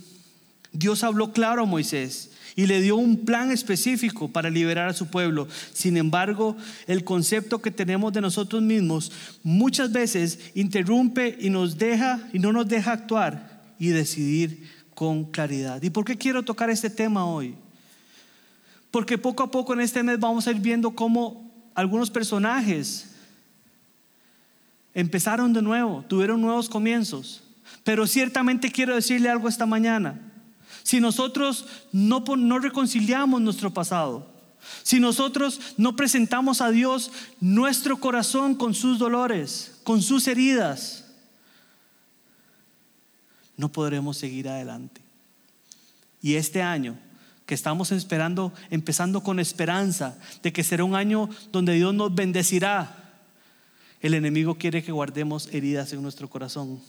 Dios 0.72 1.04
habló 1.04 1.32
claro 1.32 1.62
a 1.62 1.66
Moisés 1.66 2.30
y 2.58 2.66
le 2.66 2.80
dio 2.80 2.96
un 2.96 3.24
plan 3.24 3.52
específico 3.52 4.26
para 4.26 4.50
liberar 4.50 4.88
a 4.88 4.92
su 4.92 5.06
pueblo. 5.06 5.46
Sin 5.72 5.96
embargo, 5.96 6.56
el 6.88 7.04
concepto 7.04 7.62
que 7.62 7.70
tenemos 7.70 8.12
de 8.12 8.20
nosotros 8.20 8.60
mismos 8.62 9.12
muchas 9.44 9.92
veces 9.92 10.40
interrumpe 10.56 11.38
y 11.40 11.50
nos 11.50 11.78
deja 11.78 12.18
y 12.32 12.40
no 12.40 12.52
nos 12.52 12.66
deja 12.66 12.90
actuar 12.90 13.62
y 13.78 13.90
decidir 13.90 14.68
con 14.96 15.26
claridad. 15.26 15.80
¿Y 15.84 15.90
por 15.90 16.04
qué 16.04 16.16
quiero 16.18 16.42
tocar 16.42 16.68
este 16.68 16.90
tema 16.90 17.24
hoy? 17.26 17.54
Porque 18.90 19.18
poco 19.18 19.44
a 19.44 19.52
poco 19.52 19.72
en 19.72 19.80
este 19.80 20.02
mes 20.02 20.18
vamos 20.18 20.48
a 20.48 20.50
ir 20.50 20.58
viendo 20.58 20.90
cómo 20.90 21.48
algunos 21.76 22.10
personajes 22.10 23.12
empezaron 24.94 25.52
de 25.52 25.62
nuevo, 25.62 26.04
tuvieron 26.08 26.40
nuevos 26.40 26.68
comienzos. 26.68 27.40
Pero 27.84 28.04
ciertamente 28.08 28.72
quiero 28.72 28.96
decirle 28.96 29.28
algo 29.28 29.48
esta 29.48 29.64
mañana. 29.64 30.27
Si 30.88 31.00
nosotros 31.00 31.66
no, 31.92 32.24
no 32.38 32.58
reconciliamos 32.58 33.42
nuestro 33.42 33.70
pasado, 33.70 34.26
si 34.82 34.98
nosotros 34.98 35.60
no 35.76 35.94
presentamos 35.94 36.62
a 36.62 36.70
Dios 36.70 37.10
nuestro 37.40 38.00
corazón 38.00 38.54
con 38.54 38.72
sus 38.72 38.98
dolores, 38.98 39.78
con 39.84 40.00
sus 40.00 40.26
heridas, 40.26 41.04
no 43.58 43.68
podremos 43.70 44.16
seguir 44.16 44.48
adelante. 44.48 45.02
Y 46.22 46.36
este 46.36 46.62
año 46.62 46.96
que 47.44 47.54
estamos 47.54 47.92
esperando, 47.92 48.54
empezando 48.70 49.22
con 49.22 49.40
esperanza 49.40 50.18
de 50.42 50.54
que 50.54 50.64
será 50.64 50.84
un 50.84 50.94
año 50.94 51.28
donde 51.52 51.74
Dios 51.74 51.92
nos 51.92 52.14
bendecirá. 52.14 53.20
El 54.00 54.14
enemigo 54.14 54.54
quiere 54.54 54.82
que 54.82 54.92
guardemos 54.92 55.48
heridas 55.52 55.92
en 55.92 56.00
nuestro 56.00 56.30
corazón, 56.30 56.80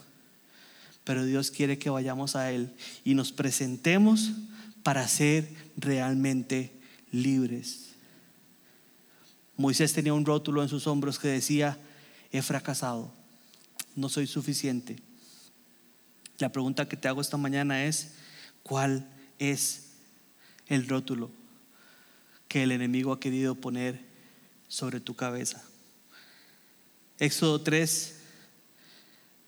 pero 1.09 1.25
Dios 1.25 1.49
quiere 1.49 1.79
que 1.79 1.89
vayamos 1.89 2.35
a 2.35 2.51
Él 2.51 2.71
y 3.03 3.15
nos 3.15 3.31
presentemos 3.31 4.29
para 4.83 5.07
ser 5.07 5.49
realmente 5.75 6.71
libres. 7.11 7.95
Moisés 9.57 9.91
tenía 9.91 10.13
un 10.13 10.23
rótulo 10.23 10.61
en 10.61 10.69
sus 10.69 10.85
hombros 10.85 11.17
que 11.17 11.27
decía, 11.27 11.79
he 12.31 12.43
fracasado, 12.43 13.11
no 13.95 14.07
soy 14.07 14.27
suficiente. 14.27 14.97
La 16.37 16.51
pregunta 16.51 16.87
que 16.87 16.95
te 16.95 17.07
hago 17.07 17.21
esta 17.21 17.37
mañana 17.37 17.85
es, 17.85 18.11
¿cuál 18.61 19.09
es 19.39 19.85
el 20.67 20.87
rótulo 20.87 21.31
que 22.47 22.61
el 22.61 22.71
enemigo 22.71 23.13
ha 23.13 23.19
querido 23.19 23.55
poner 23.55 23.99
sobre 24.67 24.99
tu 24.99 25.15
cabeza. 25.15 25.63
Éxodo 27.17 27.61
3, 27.61 28.18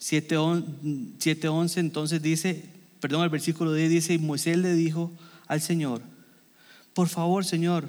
7, 0.01 0.35
11 0.37 1.79
entonces 1.79 2.21
dice, 2.21 2.65
perdón, 2.99 3.23
el 3.23 3.29
versículo 3.29 3.73
10 3.73 3.89
dice, 3.89 4.13
y 4.15 4.17
Moisés 4.17 4.57
le 4.57 4.73
dijo 4.73 5.11
al 5.47 5.61
Señor, 5.61 6.01
por 6.93 7.07
favor 7.07 7.45
Señor, 7.45 7.87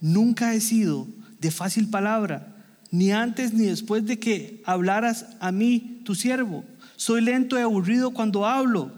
nunca 0.00 0.54
he 0.54 0.60
sido 0.60 1.06
de 1.40 1.50
fácil 1.50 1.90
palabra, 1.90 2.54
ni 2.90 3.12
antes 3.12 3.52
ni 3.52 3.66
después 3.66 4.06
de 4.06 4.18
que 4.18 4.62
hablaras 4.64 5.26
a 5.40 5.52
mí, 5.52 6.00
tu 6.04 6.14
siervo. 6.14 6.64
Soy 6.96 7.20
lento 7.20 7.58
y 7.58 7.62
aburrido 7.62 8.12
cuando 8.12 8.46
hablo 8.46 8.92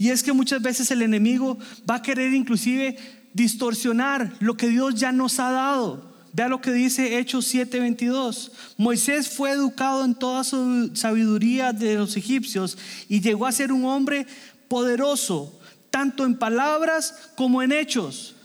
y 0.00 0.08
es 0.08 0.22
que 0.22 0.32
muchas 0.32 0.62
veces 0.62 0.90
el 0.90 1.02
enemigo 1.02 1.58
va 1.88 1.96
a 1.96 2.02
querer 2.02 2.32
inclusive 2.32 2.96
distorsionar 3.34 4.32
lo 4.40 4.56
que 4.56 4.70
Dios 4.70 4.94
ya 4.94 5.12
nos 5.12 5.38
ha 5.38 5.50
dado. 5.50 6.09
Vea 6.32 6.48
lo 6.48 6.60
que 6.60 6.72
dice 6.72 7.18
Hechos 7.18 7.52
7:22. 7.52 8.52
Moisés 8.76 9.28
fue 9.28 9.50
educado 9.50 10.04
en 10.04 10.14
toda 10.14 10.44
su 10.44 10.90
sabiduría 10.94 11.72
de 11.72 11.96
los 11.96 12.16
egipcios 12.16 12.78
y 13.08 13.20
llegó 13.20 13.46
a 13.46 13.52
ser 13.52 13.72
un 13.72 13.84
hombre 13.84 14.26
poderoso, 14.68 15.58
tanto 15.90 16.24
en 16.24 16.38
palabras 16.38 17.14
como 17.34 17.62
en 17.62 17.72
hechos. 17.72 18.36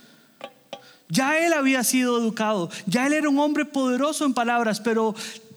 Ya 1.10 1.38
él 1.38 1.54
había 1.54 1.84
sido 1.84 2.17
educado, 2.17 2.71
ya 2.88 3.06
él 3.06 3.13
era 3.13 3.30
un 3.30 3.38
hombre 3.38 3.65
poderoso 3.65 4.26
en 4.26 4.34
palabras, 4.34 4.80
pero 4.80 5.13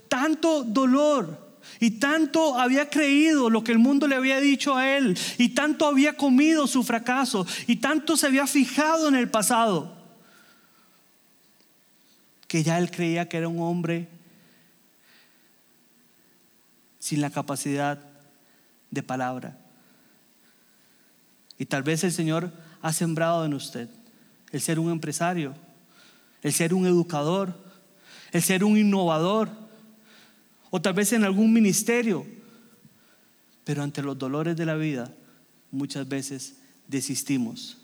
tanto 0.07 0.63
dolor 0.63 1.49
Y 1.81 1.91
tanto 1.91 2.59
había 2.59 2.89
creído 2.89 3.49
lo 3.49 3.63
que 3.63 3.71
el 3.71 3.79
mundo 3.79 4.07
le 4.07 4.15
había 4.15 4.41
dicho 4.41 4.75
a 4.75 4.97
él. 4.97 5.17
Y 5.37 5.49
tanto 5.49 5.85
había 5.85 6.17
comido 6.17 6.67
su 6.67 6.83
fracaso. 6.83 7.45
Y 7.67 7.77
tanto 7.77 8.17
se 8.17 8.27
había 8.27 8.47
fijado 8.47 9.07
en 9.07 9.15
el 9.15 9.29
pasado. 9.29 9.98
Que 12.49 12.63
ya 12.63 12.77
él 12.77 12.91
creía 12.91 13.29
que 13.29 13.37
era 13.37 13.47
un 13.47 13.61
hombre 13.61 14.09
sin 16.99 17.21
la 17.21 17.29
capacidad 17.29 18.03
de 18.91 19.01
palabra. 19.01 19.57
Y 21.57 21.65
tal 21.65 21.83
vez 21.83 22.03
el 22.03 22.11
Señor 22.11 22.51
ha 22.81 22.91
sembrado 22.91 23.45
en 23.45 23.53
usted 23.53 23.89
el 24.51 24.61
ser 24.61 24.79
un 24.79 24.91
empresario, 24.91 25.53
el 26.41 26.53
ser 26.53 26.73
un 26.73 26.85
educador, 26.85 27.55
el 28.31 28.41
ser 28.41 28.63
un 28.63 28.77
innovador, 28.77 29.49
o 30.71 30.81
tal 30.81 30.93
vez 30.93 31.13
en 31.13 31.23
algún 31.23 31.53
ministerio. 31.53 32.25
Pero 33.63 33.83
ante 33.83 34.01
los 34.01 34.17
dolores 34.17 34.55
de 34.55 34.65
la 34.65 34.75
vida, 34.75 35.13
muchas 35.71 36.07
veces 36.07 36.55
desistimos. 36.87 37.77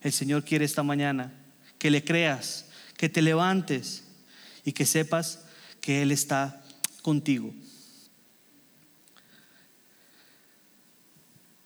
El 0.00 0.12
Señor 0.12 0.44
quiere 0.44 0.64
esta 0.64 0.82
mañana 0.82 1.32
que 1.78 1.90
le 1.90 2.04
creas, 2.04 2.66
que 2.96 3.08
te 3.08 3.22
levantes 3.22 4.07
y 4.68 4.72
que 4.72 4.84
sepas 4.84 5.40
que 5.80 6.02
Él 6.02 6.12
está 6.12 6.62
contigo. 7.00 7.54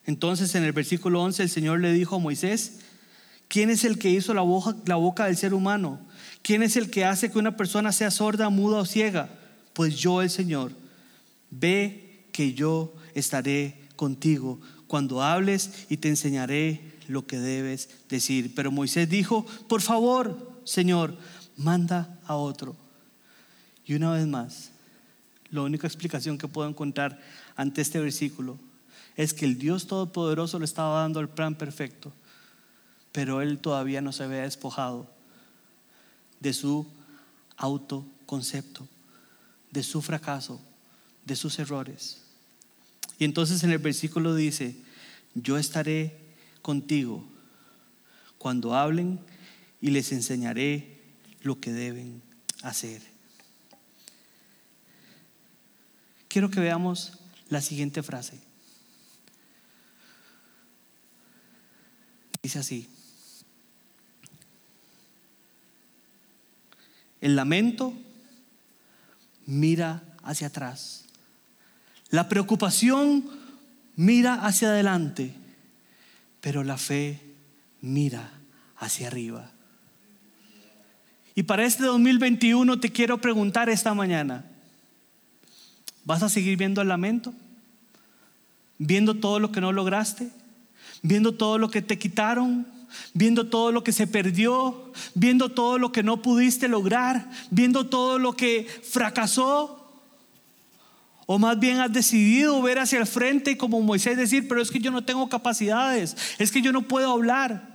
Entonces 0.04 0.54
en 0.54 0.62
el 0.62 0.70
versículo 0.70 1.20
11 1.20 1.42
el 1.42 1.48
Señor 1.48 1.80
le 1.80 1.92
dijo 1.92 2.14
a 2.14 2.20
Moisés, 2.20 2.78
¿quién 3.48 3.70
es 3.70 3.82
el 3.82 3.98
que 3.98 4.10
hizo 4.10 4.34
la 4.34 4.42
boca, 4.42 4.76
la 4.86 4.94
boca 4.94 5.24
del 5.24 5.36
ser 5.36 5.52
humano? 5.52 5.98
¿Quién 6.42 6.62
es 6.62 6.76
el 6.76 6.92
que 6.92 7.04
hace 7.04 7.28
que 7.32 7.40
una 7.40 7.56
persona 7.56 7.90
sea 7.90 8.12
sorda, 8.12 8.50
muda 8.50 8.78
o 8.78 8.86
ciega? 8.86 9.30
Pues 9.72 9.96
yo 9.96 10.22
el 10.22 10.30
Señor. 10.30 10.70
Ve 11.50 12.28
que 12.30 12.54
yo 12.54 12.94
estaré 13.14 13.80
contigo 13.96 14.60
cuando 14.86 15.24
hables 15.24 15.86
y 15.90 15.96
te 15.96 16.08
enseñaré 16.08 16.92
lo 17.08 17.26
que 17.26 17.40
debes 17.40 17.88
decir. 18.08 18.54
Pero 18.54 18.70
Moisés 18.70 19.08
dijo, 19.08 19.44
por 19.66 19.82
favor, 19.82 20.60
Señor, 20.62 21.16
manda 21.56 22.20
a 22.26 22.36
otro. 22.36 22.76
Y 23.86 23.94
una 23.94 24.12
vez 24.12 24.26
más, 24.26 24.70
la 25.50 25.62
única 25.62 25.86
explicación 25.86 26.38
que 26.38 26.48
puedo 26.48 26.68
encontrar 26.68 27.20
ante 27.56 27.82
este 27.82 28.00
versículo 28.00 28.58
es 29.16 29.34
que 29.34 29.44
el 29.44 29.58
Dios 29.58 29.86
Todopoderoso 29.86 30.58
le 30.58 30.64
estaba 30.64 31.00
dando 31.00 31.20
el 31.20 31.28
plan 31.28 31.54
perfecto, 31.54 32.12
pero 33.12 33.42
él 33.42 33.58
todavía 33.58 34.00
no 34.00 34.12
se 34.12 34.24
había 34.24 34.42
despojado 34.42 35.10
de 36.40 36.52
su 36.52 36.86
autoconcepto, 37.56 38.88
de 39.70 39.82
su 39.82 40.00
fracaso, 40.00 40.60
de 41.24 41.36
sus 41.36 41.58
errores. 41.58 42.22
Y 43.18 43.24
entonces 43.24 43.62
en 43.62 43.70
el 43.70 43.78
versículo 43.78 44.34
dice, 44.34 44.76
yo 45.34 45.58
estaré 45.58 46.18
contigo 46.62 47.24
cuando 48.38 48.74
hablen 48.74 49.20
y 49.80 49.90
les 49.90 50.12
enseñaré 50.12 51.00
lo 51.42 51.60
que 51.60 51.72
deben 51.72 52.22
hacer. 52.62 53.11
Quiero 56.32 56.50
que 56.50 56.60
veamos 56.60 57.12
la 57.50 57.60
siguiente 57.60 58.02
frase. 58.02 58.40
Dice 62.42 62.58
así. 62.58 62.88
El 67.20 67.36
lamento 67.36 67.92
mira 69.44 70.02
hacia 70.22 70.46
atrás. 70.46 71.04
La 72.08 72.30
preocupación 72.30 73.28
mira 73.96 74.46
hacia 74.46 74.68
adelante. 74.68 75.34
Pero 76.40 76.64
la 76.64 76.78
fe 76.78 77.20
mira 77.82 78.32
hacia 78.78 79.08
arriba. 79.08 79.50
Y 81.34 81.42
para 81.42 81.66
este 81.66 81.84
2021 81.84 82.80
te 82.80 82.90
quiero 82.90 83.20
preguntar 83.20 83.68
esta 83.68 83.92
mañana, 83.92 84.46
¿vas 86.04 86.22
a 86.22 86.28
seguir 86.28 86.56
viendo 86.56 86.82
el 86.82 86.88
lamento? 86.88 87.32
¿Viendo 88.78 89.14
todo 89.14 89.38
lo 89.38 89.52
que 89.52 89.60
no 89.60 89.72
lograste? 89.72 90.30
viendo 91.02 91.34
todo 91.34 91.58
lo 91.58 91.70
que 91.70 91.82
te 91.82 91.98
quitaron, 91.98 92.66
viendo 93.12 93.48
todo 93.48 93.72
lo 93.72 93.84
que 93.84 93.92
se 93.92 94.06
perdió, 94.06 94.92
viendo 95.14 95.50
todo 95.50 95.78
lo 95.78 95.92
que 95.92 96.02
no 96.02 96.22
pudiste 96.22 96.68
lograr, 96.68 97.28
viendo 97.50 97.88
todo 97.88 98.18
lo 98.18 98.36
que 98.36 98.66
fracasó. 98.82 99.78
O 101.26 101.38
más 101.38 101.58
bien 101.58 101.80
has 101.80 101.92
decidido 101.92 102.60
ver 102.62 102.78
hacia 102.78 102.98
el 102.98 103.06
frente 103.06 103.52
y 103.52 103.56
como 103.56 103.80
Moisés 103.80 104.16
decir, 104.16 104.48
pero 104.48 104.60
es 104.60 104.70
que 104.70 104.80
yo 104.80 104.90
no 104.90 105.04
tengo 105.04 105.28
capacidades, 105.28 106.16
es 106.38 106.50
que 106.50 106.62
yo 106.62 106.72
no 106.72 106.82
puedo 106.82 107.10
hablar. 107.10 107.70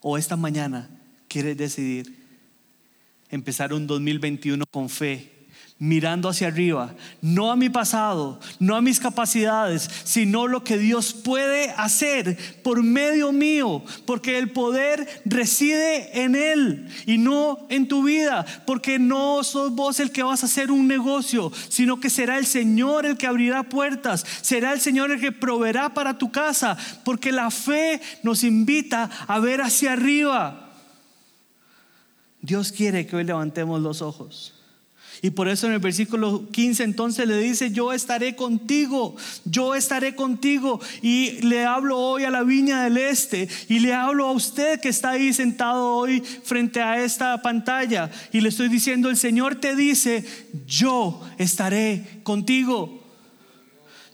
O 0.00 0.16
esta 0.16 0.36
mañana 0.36 0.88
quieres 1.28 1.56
decidir 1.56 2.25
empezar 3.30 3.72
un 3.72 3.86
2021 3.86 4.64
con 4.66 4.88
fe 4.88 5.36
mirando 5.78 6.30
hacia 6.30 6.48
arriba, 6.48 6.94
no 7.20 7.52
a 7.52 7.56
mi 7.56 7.68
pasado, 7.68 8.40
no 8.58 8.76
a 8.76 8.80
mis 8.80 8.98
capacidades, 8.98 9.90
sino 10.04 10.46
lo 10.46 10.64
que 10.64 10.78
Dios 10.78 11.12
puede 11.12 11.70
hacer 11.76 12.38
por 12.62 12.82
medio 12.82 13.30
mío, 13.30 13.84
porque 14.06 14.38
el 14.38 14.52
poder 14.52 15.22
reside 15.26 16.22
en 16.22 16.34
Él 16.34 16.88
y 17.04 17.18
no 17.18 17.66
en 17.68 17.88
tu 17.88 18.04
vida, 18.04 18.46
porque 18.66 18.98
no 18.98 19.44
sos 19.44 19.74
vos 19.74 20.00
el 20.00 20.12
que 20.12 20.22
vas 20.22 20.42
a 20.42 20.46
hacer 20.46 20.70
un 20.70 20.88
negocio, 20.88 21.52
sino 21.68 22.00
que 22.00 22.08
será 22.08 22.38
el 22.38 22.46
Señor 22.46 23.04
el 23.04 23.18
que 23.18 23.26
abrirá 23.26 23.64
puertas, 23.64 24.24
será 24.40 24.72
el 24.72 24.80
Señor 24.80 25.10
el 25.10 25.20
que 25.20 25.32
proveerá 25.32 25.92
para 25.92 26.16
tu 26.16 26.32
casa, 26.32 26.78
porque 27.04 27.32
la 27.32 27.50
fe 27.50 28.00
nos 28.22 28.44
invita 28.44 29.10
a 29.26 29.38
ver 29.40 29.60
hacia 29.60 29.92
arriba. 29.92 30.65
Dios 32.46 32.70
quiere 32.70 33.06
que 33.06 33.16
hoy 33.16 33.24
levantemos 33.24 33.82
los 33.82 34.02
ojos. 34.02 34.54
Y 35.20 35.30
por 35.30 35.48
eso 35.48 35.66
en 35.66 35.72
el 35.72 35.80
versículo 35.80 36.48
15 36.52 36.84
entonces 36.84 37.26
le 37.26 37.38
dice, 37.38 37.72
yo 37.72 37.92
estaré 37.92 38.36
contigo, 38.36 39.16
yo 39.44 39.74
estaré 39.74 40.14
contigo. 40.14 40.80
Y 41.02 41.42
le 41.42 41.64
hablo 41.64 41.98
hoy 41.98 42.22
a 42.22 42.30
la 42.30 42.44
viña 42.44 42.84
del 42.84 42.98
este 42.98 43.48
y 43.68 43.80
le 43.80 43.94
hablo 43.94 44.26
a 44.26 44.32
usted 44.32 44.78
que 44.78 44.90
está 44.90 45.10
ahí 45.10 45.32
sentado 45.32 45.92
hoy 45.94 46.20
frente 46.20 46.80
a 46.80 47.02
esta 47.02 47.42
pantalla. 47.42 48.12
Y 48.30 48.42
le 48.42 48.50
estoy 48.50 48.68
diciendo, 48.68 49.10
el 49.10 49.16
Señor 49.16 49.56
te 49.56 49.74
dice, 49.74 50.24
yo 50.66 51.20
estaré 51.38 52.20
contigo. 52.22 53.02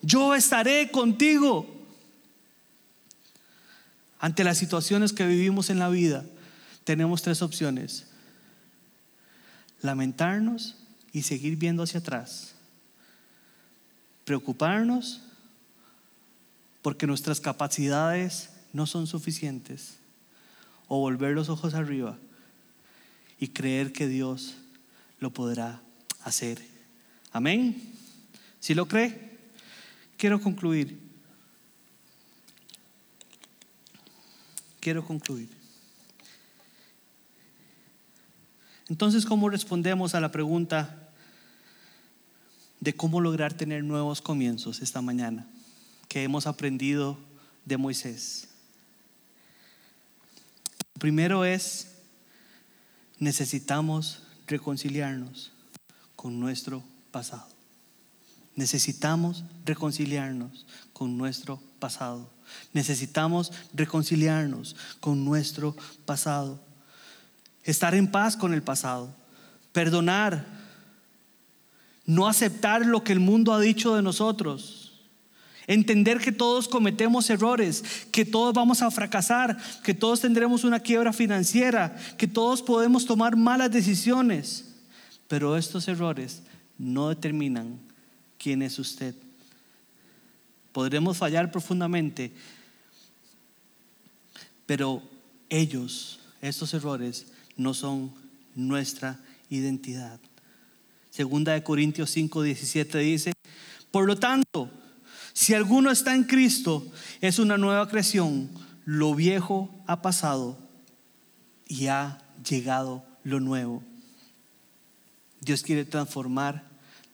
Yo 0.00 0.34
estaré 0.34 0.90
contigo. 0.90 1.66
Ante 4.18 4.42
las 4.42 4.56
situaciones 4.56 5.12
que 5.12 5.26
vivimos 5.26 5.68
en 5.68 5.78
la 5.78 5.90
vida, 5.90 6.24
tenemos 6.84 7.20
tres 7.20 7.42
opciones. 7.42 8.06
Lamentarnos 9.82 10.76
y 11.12 11.22
seguir 11.22 11.56
viendo 11.56 11.82
hacia 11.82 12.00
atrás. 12.00 12.54
Preocuparnos 14.24 15.20
porque 16.80 17.06
nuestras 17.06 17.40
capacidades 17.40 18.50
no 18.72 18.86
son 18.86 19.06
suficientes. 19.06 19.98
O 20.88 20.98
volver 20.98 21.34
los 21.34 21.48
ojos 21.48 21.74
arriba 21.74 22.18
y 23.38 23.48
creer 23.48 23.92
que 23.92 24.08
Dios 24.08 24.56
lo 25.20 25.30
podrá 25.30 25.80
hacer. 26.22 26.62
Amén. 27.32 27.82
Si 28.60 28.74
lo 28.74 28.86
cree, 28.86 29.38
quiero 30.16 30.40
concluir. 30.40 31.00
Quiero 34.80 35.04
concluir. 35.06 35.61
Entonces, 38.92 39.24
¿cómo 39.24 39.48
respondemos 39.48 40.14
a 40.14 40.20
la 40.20 40.30
pregunta 40.30 41.08
de 42.78 42.94
cómo 42.94 43.22
lograr 43.22 43.54
tener 43.54 43.82
nuevos 43.82 44.20
comienzos 44.20 44.82
esta 44.82 45.00
mañana 45.00 45.46
que 46.08 46.22
hemos 46.22 46.46
aprendido 46.46 47.16
de 47.64 47.78
Moisés? 47.78 48.48
Primero 50.98 51.46
es, 51.46 51.88
necesitamos 53.18 54.24
reconciliarnos 54.46 55.52
con 56.14 56.38
nuestro 56.38 56.84
pasado. 57.10 57.48
Necesitamos 58.56 59.42
reconciliarnos 59.64 60.66
con 60.92 61.16
nuestro 61.16 61.62
pasado. 61.78 62.28
Necesitamos 62.74 63.52
reconciliarnos 63.72 64.76
con 65.00 65.24
nuestro 65.24 65.74
pasado 66.04 66.60
estar 67.64 67.94
en 67.94 68.10
paz 68.10 68.36
con 68.36 68.54
el 68.54 68.62
pasado, 68.62 69.14
perdonar, 69.72 70.44
no 72.04 72.28
aceptar 72.28 72.84
lo 72.84 73.04
que 73.04 73.12
el 73.12 73.20
mundo 73.20 73.52
ha 73.52 73.60
dicho 73.60 73.94
de 73.94 74.02
nosotros, 74.02 74.82
entender 75.66 76.18
que 76.18 76.32
todos 76.32 76.68
cometemos 76.68 77.30
errores, 77.30 77.84
que 78.10 78.24
todos 78.24 78.52
vamos 78.52 78.82
a 78.82 78.90
fracasar, 78.90 79.56
que 79.82 79.94
todos 79.94 80.20
tendremos 80.20 80.64
una 80.64 80.80
quiebra 80.80 81.12
financiera, 81.12 81.96
que 82.18 82.26
todos 82.26 82.62
podemos 82.62 83.06
tomar 83.06 83.36
malas 83.36 83.70
decisiones, 83.70 84.68
Pero 85.28 85.56
estos 85.56 85.88
errores 85.88 86.42
no 86.76 87.08
determinan 87.08 87.78
quién 88.38 88.60
es 88.60 88.78
usted. 88.78 89.14
Podremos 90.72 91.16
fallar 91.16 91.50
profundamente, 91.50 92.32
pero 94.66 95.02
ellos, 95.48 96.20
estos 96.42 96.74
errores, 96.74 97.31
no 97.56 97.74
son 97.74 98.12
nuestra 98.54 99.20
identidad. 99.50 100.18
Segunda 101.10 101.52
de 101.52 101.62
Corintios 101.62 102.10
5, 102.10 102.42
17 102.42 102.98
dice, 102.98 103.32
por 103.90 104.06
lo 104.06 104.16
tanto, 104.16 104.70
si 105.32 105.54
alguno 105.54 105.90
está 105.90 106.14
en 106.14 106.24
Cristo, 106.24 106.86
es 107.20 107.38
una 107.38 107.58
nueva 107.58 107.88
creación, 107.88 108.50
lo 108.84 109.14
viejo 109.14 109.70
ha 109.86 110.02
pasado 110.02 110.58
y 111.68 111.86
ha 111.86 112.18
llegado 112.48 113.04
lo 113.24 113.40
nuevo. 113.40 113.82
Dios 115.40 115.62
quiere 115.62 115.84
transformar 115.84 116.64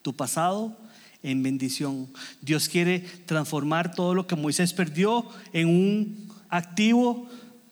tu 0.03 0.15
pasado 0.15 0.77
en 1.23 1.43
bendición. 1.43 2.09
Dios 2.41 2.69
quiere 2.69 3.01
transformar 3.27 3.95
todo 3.95 4.15
lo 4.15 4.27
que 4.27 4.37
Moisés 4.37 4.73
perdió 4.73 5.29
en 5.53 5.69
un 5.69 6.29
activo 6.49 7.29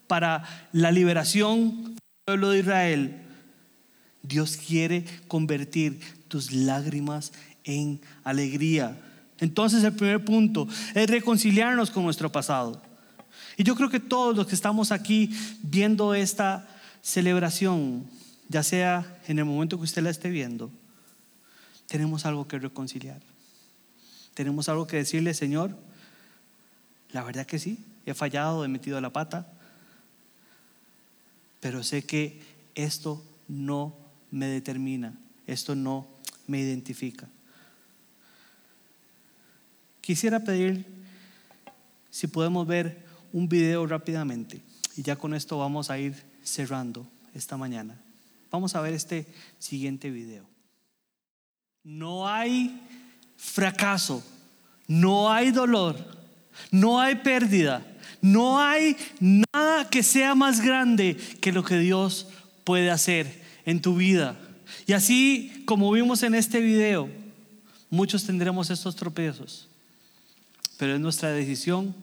para 0.07 0.69
la 0.73 0.91
liberación 0.91 1.96
pueblo 2.27 2.51
de 2.51 2.59
Israel. 2.59 3.23
Dios 4.21 4.57
quiere 4.57 5.05
convertir 5.29 6.01
tus 6.27 6.51
lágrimas 6.51 7.33
en 7.63 8.01
alegría. 8.25 9.01
Entonces 9.39 9.85
el 9.85 9.93
primer 9.93 10.25
punto 10.25 10.67
es 10.97 11.09
reconciliarnos 11.09 11.93
con 11.93 12.03
nuestro 12.03 12.33
pasado. 12.33 12.83
Y 13.57 13.63
yo 13.63 13.77
creo 13.77 13.91
que 13.91 14.01
todos 14.01 14.35
los 14.35 14.49
que 14.49 14.57
estamos 14.57 14.91
aquí 14.91 15.31
viendo 15.63 16.15
esta 16.15 16.69
celebración, 17.01 18.05
ya 18.49 18.65
sea 18.65 19.21
en 19.29 19.39
el 19.39 19.45
momento 19.45 19.77
que 19.77 19.85
usted 19.85 20.03
la 20.03 20.11
esté 20.11 20.29
viendo, 20.29 20.73
tenemos 21.87 22.27
algo 22.27 22.49
que 22.49 22.59
reconciliar. 22.59 23.21
Tenemos 24.35 24.69
algo 24.69 24.89
que 24.89 24.97
decirle, 24.97 25.33
Señor, 25.33 25.79
la 27.13 27.23
verdad 27.23 27.47
que 27.47 27.61
sí, 27.61 27.79
he 28.05 28.15
fallado, 28.15 28.65
he 28.65 28.69
metido 28.69 29.01
la 29.01 29.11
pata, 29.11 29.47
pero 31.61 31.83
sé 31.83 32.05
que 32.05 32.41
esto 32.75 33.25
no 33.49 33.97
me 34.31 34.47
determina, 34.47 35.19
esto 35.47 35.75
no 35.75 36.07
me 36.47 36.61
identifica. 36.61 37.29
Quisiera 40.01 40.41
pedir 40.41 40.85
si 42.11 42.27
podemos 42.27 42.67
ver 42.67 43.05
un 43.33 43.49
video 43.49 43.87
rápidamente 43.87 44.61
y 44.97 45.03
ya 45.03 45.17
con 45.17 45.35
esto 45.35 45.59
vamos 45.59 45.91
a 45.91 45.99
ir 45.99 46.15
cerrando 46.43 47.07
esta 47.35 47.57
mañana. 47.57 48.01
Vamos 48.51 48.75
a 48.75 48.81
ver 48.81 48.95
este 48.95 49.27
siguiente 49.59 50.11
video. 50.11 50.47
No 51.83 52.29
hay 52.29 52.81
fracaso, 53.37 54.25
no 54.87 55.31
hay 55.31 55.51
dolor, 55.51 55.97
no 56.71 57.01
hay 57.01 57.17
pérdida, 57.17 57.87
no 58.21 58.61
hay 58.61 58.97
nada 59.21 59.89
que 59.91 60.03
sea 60.03 60.35
más 60.35 60.61
grande 60.61 61.17
que 61.41 61.53
lo 61.53 61.65
que 61.65 61.79
Dios 61.79 62.29
puede 62.65 62.91
hacer 62.91 63.43
en 63.65 63.81
tu 63.81 63.97
vida. 63.97 64.37
Y 64.87 64.93
así 64.93 65.63
como 65.67 65.91
vimos 65.93 66.23
en 66.23 66.35
este 66.35 66.61
video, 66.61 67.09
muchos 67.91 68.25
tendremos 68.25 68.71
estos 68.71 68.97
tropiezos, 68.97 69.69
pero 70.77 70.95
es 70.95 71.01
nuestra 71.01 71.31
decisión 71.31 71.95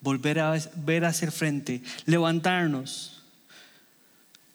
volver 0.00 0.38
a 0.40 0.56
ver 0.76 1.04
hacia 1.04 1.30
frente, 1.30 1.82
levantarnos. 2.04 3.22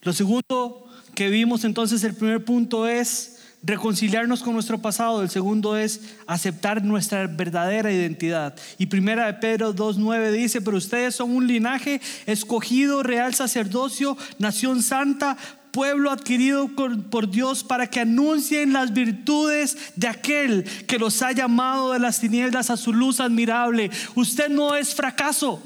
Lo 0.02 0.14
segundo 0.14 0.88
que 1.14 1.30
vimos 1.30 1.64
entonces, 1.64 2.04
el 2.04 2.16
primer 2.16 2.44
punto 2.46 2.88
es 2.88 3.41
reconciliarnos 3.64 4.42
con 4.42 4.54
nuestro 4.54 4.80
pasado, 4.80 5.22
el 5.22 5.30
segundo 5.30 5.78
es 5.78 6.02
aceptar 6.26 6.84
nuestra 6.84 7.28
verdadera 7.28 7.92
identidad. 7.92 8.56
Y 8.78 8.88
primera 8.88 9.28
de 9.28 9.34
Pedro 9.36 9.76
2.9 9.76 10.32
dice, 10.32 10.62
pero 10.62 10.78
ustedes 10.78 11.16
son 11.16 11.32
un 11.32 11.48
linaje 11.48 12.02
escogido, 12.26 13.04
real 13.04 13.36
sacerdocio, 13.36 14.18
nación 14.40 14.82
santa, 14.82 15.38
pueblo 15.72 16.12
adquirido 16.12 16.70
por 16.70 17.30
Dios 17.30 17.64
para 17.64 17.88
que 17.88 18.02
anuncien 18.02 18.74
las 18.74 18.94
virtudes 18.94 19.78
de 19.96 20.08
aquel 20.08 20.66
que 20.88 21.00
los 21.00 21.22
ha 21.22 21.32
llamado 21.32 21.94
de 21.94 22.00
las 22.00 22.20
tinieblas 22.20 22.70
a 22.70 22.78
su 22.78 22.94
luz 22.94 23.20
admirable. 23.20 23.90
Usted 24.16 24.50
no 24.50 24.76
es 24.76 24.94
fracaso. 24.94 25.62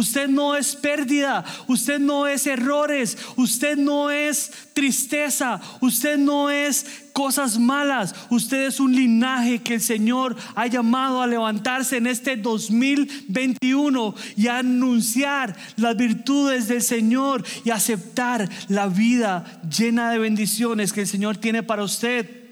Usted 0.00 0.28
no 0.28 0.56
es 0.56 0.76
pérdida, 0.76 1.44
usted 1.66 1.98
no 1.98 2.26
es 2.26 2.46
errores, 2.46 3.18
usted 3.36 3.76
no 3.76 4.10
es 4.10 4.50
tristeza, 4.72 5.60
usted 5.82 6.16
no 6.16 6.48
es 6.48 6.86
cosas 7.12 7.58
malas, 7.58 8.14
usted 8.30 8.66
es 8.66 8.80
un 8.80 8.96
linaje 8.96 9.58
que 9.58 9.74
el 9.74 9.82
Señor 9.82 10.36
ha 10.54 10.66
llamado 10.68 11.20
a 11.20 11.26
levantarse 11.26 11.98
en 11.98 12.06
este 12.06 12.36
2021 12.36 14.14
y 14.38 14.46
anunciar 14.46 15.54
las 15.76 15.94
virtudes 15.98 16.66
del 16.66 16.80
Señor 16.80 17.44
y 17.62 17.68
aceptar 17.68 18.48
la 18.68 18.86
vida 18.86 19.60
llena 19.68 20.12
de 20.12 20.18
bendiciones 20.18 20.94
que 20.94 21.02
el 21.02 21.08
Señor 21.08 21.36
tiene 21.36 21.62
para 21.62 21.84
usted. 21.84 22.48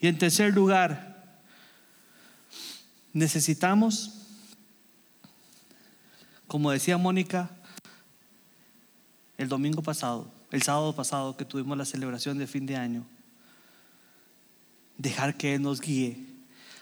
Y 0.00 0.08
en 0.08 0.18
tercer 0.18 0.52
lugar, 0.52 1.38
necesitamos 3.12 4.13
como 6.46 6.70
decía 6.70 6.98
Mónica, 6.98 7.50
el 9.38 9.48
domingo 9.48 9.82
pasado, 9.82 10.30
el 10.50 10.62
sábado 10.62 10.94
pasado 10.94 11.36
que 11.36 11.44
tuvimos 11.44 11.76
la 11.76 11.84
celebración 11.84 12.38
de 12.38 12.46
fin 12.46 12.66
de 12.66 12.76
año, 12.76 13.04
dejar 14.96 15.36
que 15.36 15.54
Él 15.54 15.62
nos 15.62 15.80
guíe 15.80 16.18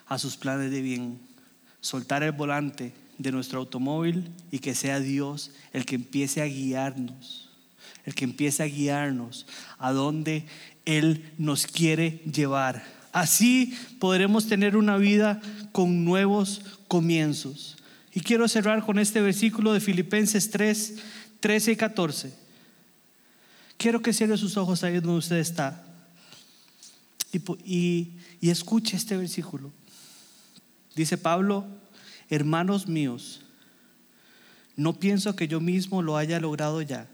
a 0.06 0.18
sus 0.18 0.36
planes 0.36 0.70
de 0.70 0.82
bien, 0.82 1.18
soltar 1.80 2.22
el 2.22 2.32
volante 2.32 2.92
de 3.18 3.32
nuestro 3.32 3.60
automóvil 3.60 4.30
y 4.50 4.58
que 4.58 4.74
sea 4.74 5.00
Dios 5.00 5.52
el 5.72 5.86
que 5.86 5.94
empiece 5.94 6.42
a 6.42 6.46
guiarnos, 6.46 7.50
el 8.04 8.14
que 8.14 8.24
empiece 8.24 8.62
a 8.62 8.66
guiarnos 8.66 9.46
a 9.78 9.92
donde 9.92 10.46
Él 10.84 11.32
nos 11.38 11.66
quiere 11.66 12.20
llevar. 12.30 12.84
Así 13.12 13.78
podremos 13.98 14.48
tener 14.48 14.76
una 14.76 14.96
vida 14.96 15.40
con 15.72 16.04
nuevos 16.04 16.62
comienzos. 16.88 17.76
Y 18.14 18.20
quiero 18.20 18.46
cerrar 18.46 18.84
con 18.84 18.98
este 18.98 19.20
versículo 19.20 19.72
de 19.72 19.80
Filipenses 19.80 20.50
3, 20.50 20.96
13 21.40 21.72
y 21.72 21.76
14. 21.76 22.34
Quiero 23.78 24.02
que 24.02 24.12
cierre 24.12 24.36
sus 24.36 24.56
ojos 24.56 24.84
ahí 24.84 24.94
donde 25.00 25.18
usted 25.18 25.36
está 25.36 25.82
y, 27.32 28.10
y 28.40 28.50
escuche 28.50 28.96
este 28.96 29.16
versículo. 29.16 29.72
Dice 30.94 31.16
Pablo, 31.16 31.66
hermanos 32.28 32.86
míos, 32.86 33.40
no 34.76 34.92
pienso 34.92 35.34
que 35.34 35.48
yo 35.48 35.60
mismo 35.60 36.02
lo 36.02 36.18
haya 36.18 36.38
logrado 36.38 36.82
ya. 36.82 37.08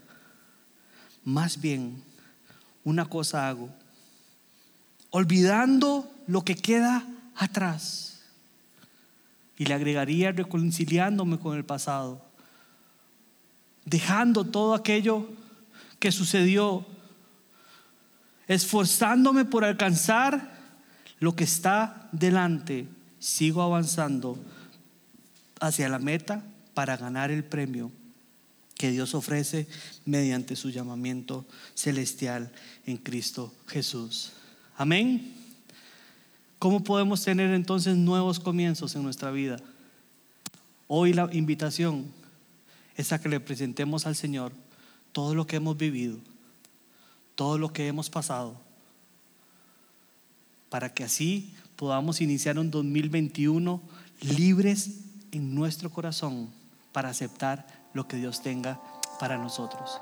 Más 1.23 1.61
bien, 1.61 2.03
una 2.83 3.05
cosa 3.05 3.47
hago, 3.47 3.69
olvidando 5.11 6.11
lo 6.27 6.43
que 6.43 6.55
queda 6.55 7.07
atrás 7.35 8.18
y 9.59 9.65
le 9.65 9.73
agregaría 9.73 10.31
reconciliándome 10.31 11.37
con 11.37 11.55
el 11.55 11.65
pasado, 11.65 12.25
dejando 13.83 14.45
todo 14.45 14.73
aquello 14.73 15.29
que 15.99 16.13
sucedió, 16.13 16.85
esforzándome 18.47 19.43
por 19.43 19.65
alcanzar 19.65 20.57
lo 21.19 21.35
que 21.35 21.43
está 21.43 22.07
delante, 22.13 22.87
sigo 23.19 23.61
avanzando 23.61 24.39
hacia 25.59 25.89
la 25.89 25.99
meta 25.99 26.41
para 26.73 26.95
ganar 26.95 27.29
el 27.29 27.43
premio 27.43 27.91
que 28.75 28.91
Dios 28.91 29.13
ofrece 29.13 29.67
mediante 30.05 30.55
su 30.55 30.69
llamamiento 30.69 31.45
celestial 31.73 32.49
en 32.85 32.95
Cristo 32.95 33.53
Jesús. 33.67 34.31
Amén. 34.77 35.38
¿Cómo 36.59 36.83
podemos 36.83 37.23
tener 37.23 37.51
entonces 37.51 37.95
nuevos 37.95 38.37
comienzos 38.41 38.93
en 38.95 39.03
nuestra 39.03 39.31
vida? 39.31 39.57
Hoy 40.87 41.13
la 41.13 41.29
invitación 41.31 42.05
es 42.97 43.13
a 43.13 43.21
que 43.21 43.29
le 43.29 43.39
presentemos 43.39 44.05
al 44.05 44.17
Señor 44.17 44.51
todo 45.13 45.35
lo 45.35 45.47
que 45.47 45.55
hemos 45.55 45.77
vivido, 45.77 46.17
todo 47.35 47.57
lo 47.57 47.71
que 47.71 47.87
hemos 47.87 48.09
pasado, 48.09 48.59
para 50.69 50.93
que 50.93 51.05
así 51.05 51.53
podamos 51.77 52.19
iniciar 52.19 52.59
un 52.59 52.71
2021 52.71 53.81
libres 54.19 54.99
en 55.31 55.55
nuestro 55.55 55.89
corazón 55.89 56.49
para 56.91 57.07
aceptar 57.07 57.65
lo 57.93 58.05
que 58.05 58.17
Dios 58.17 58.41
tenga 58.41 58.81
para 59.17 59.37
nosotros. 59.37 60.01